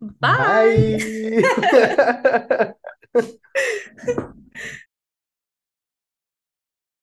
Bye. 0.00 0.98
Bye. 3.14 3.36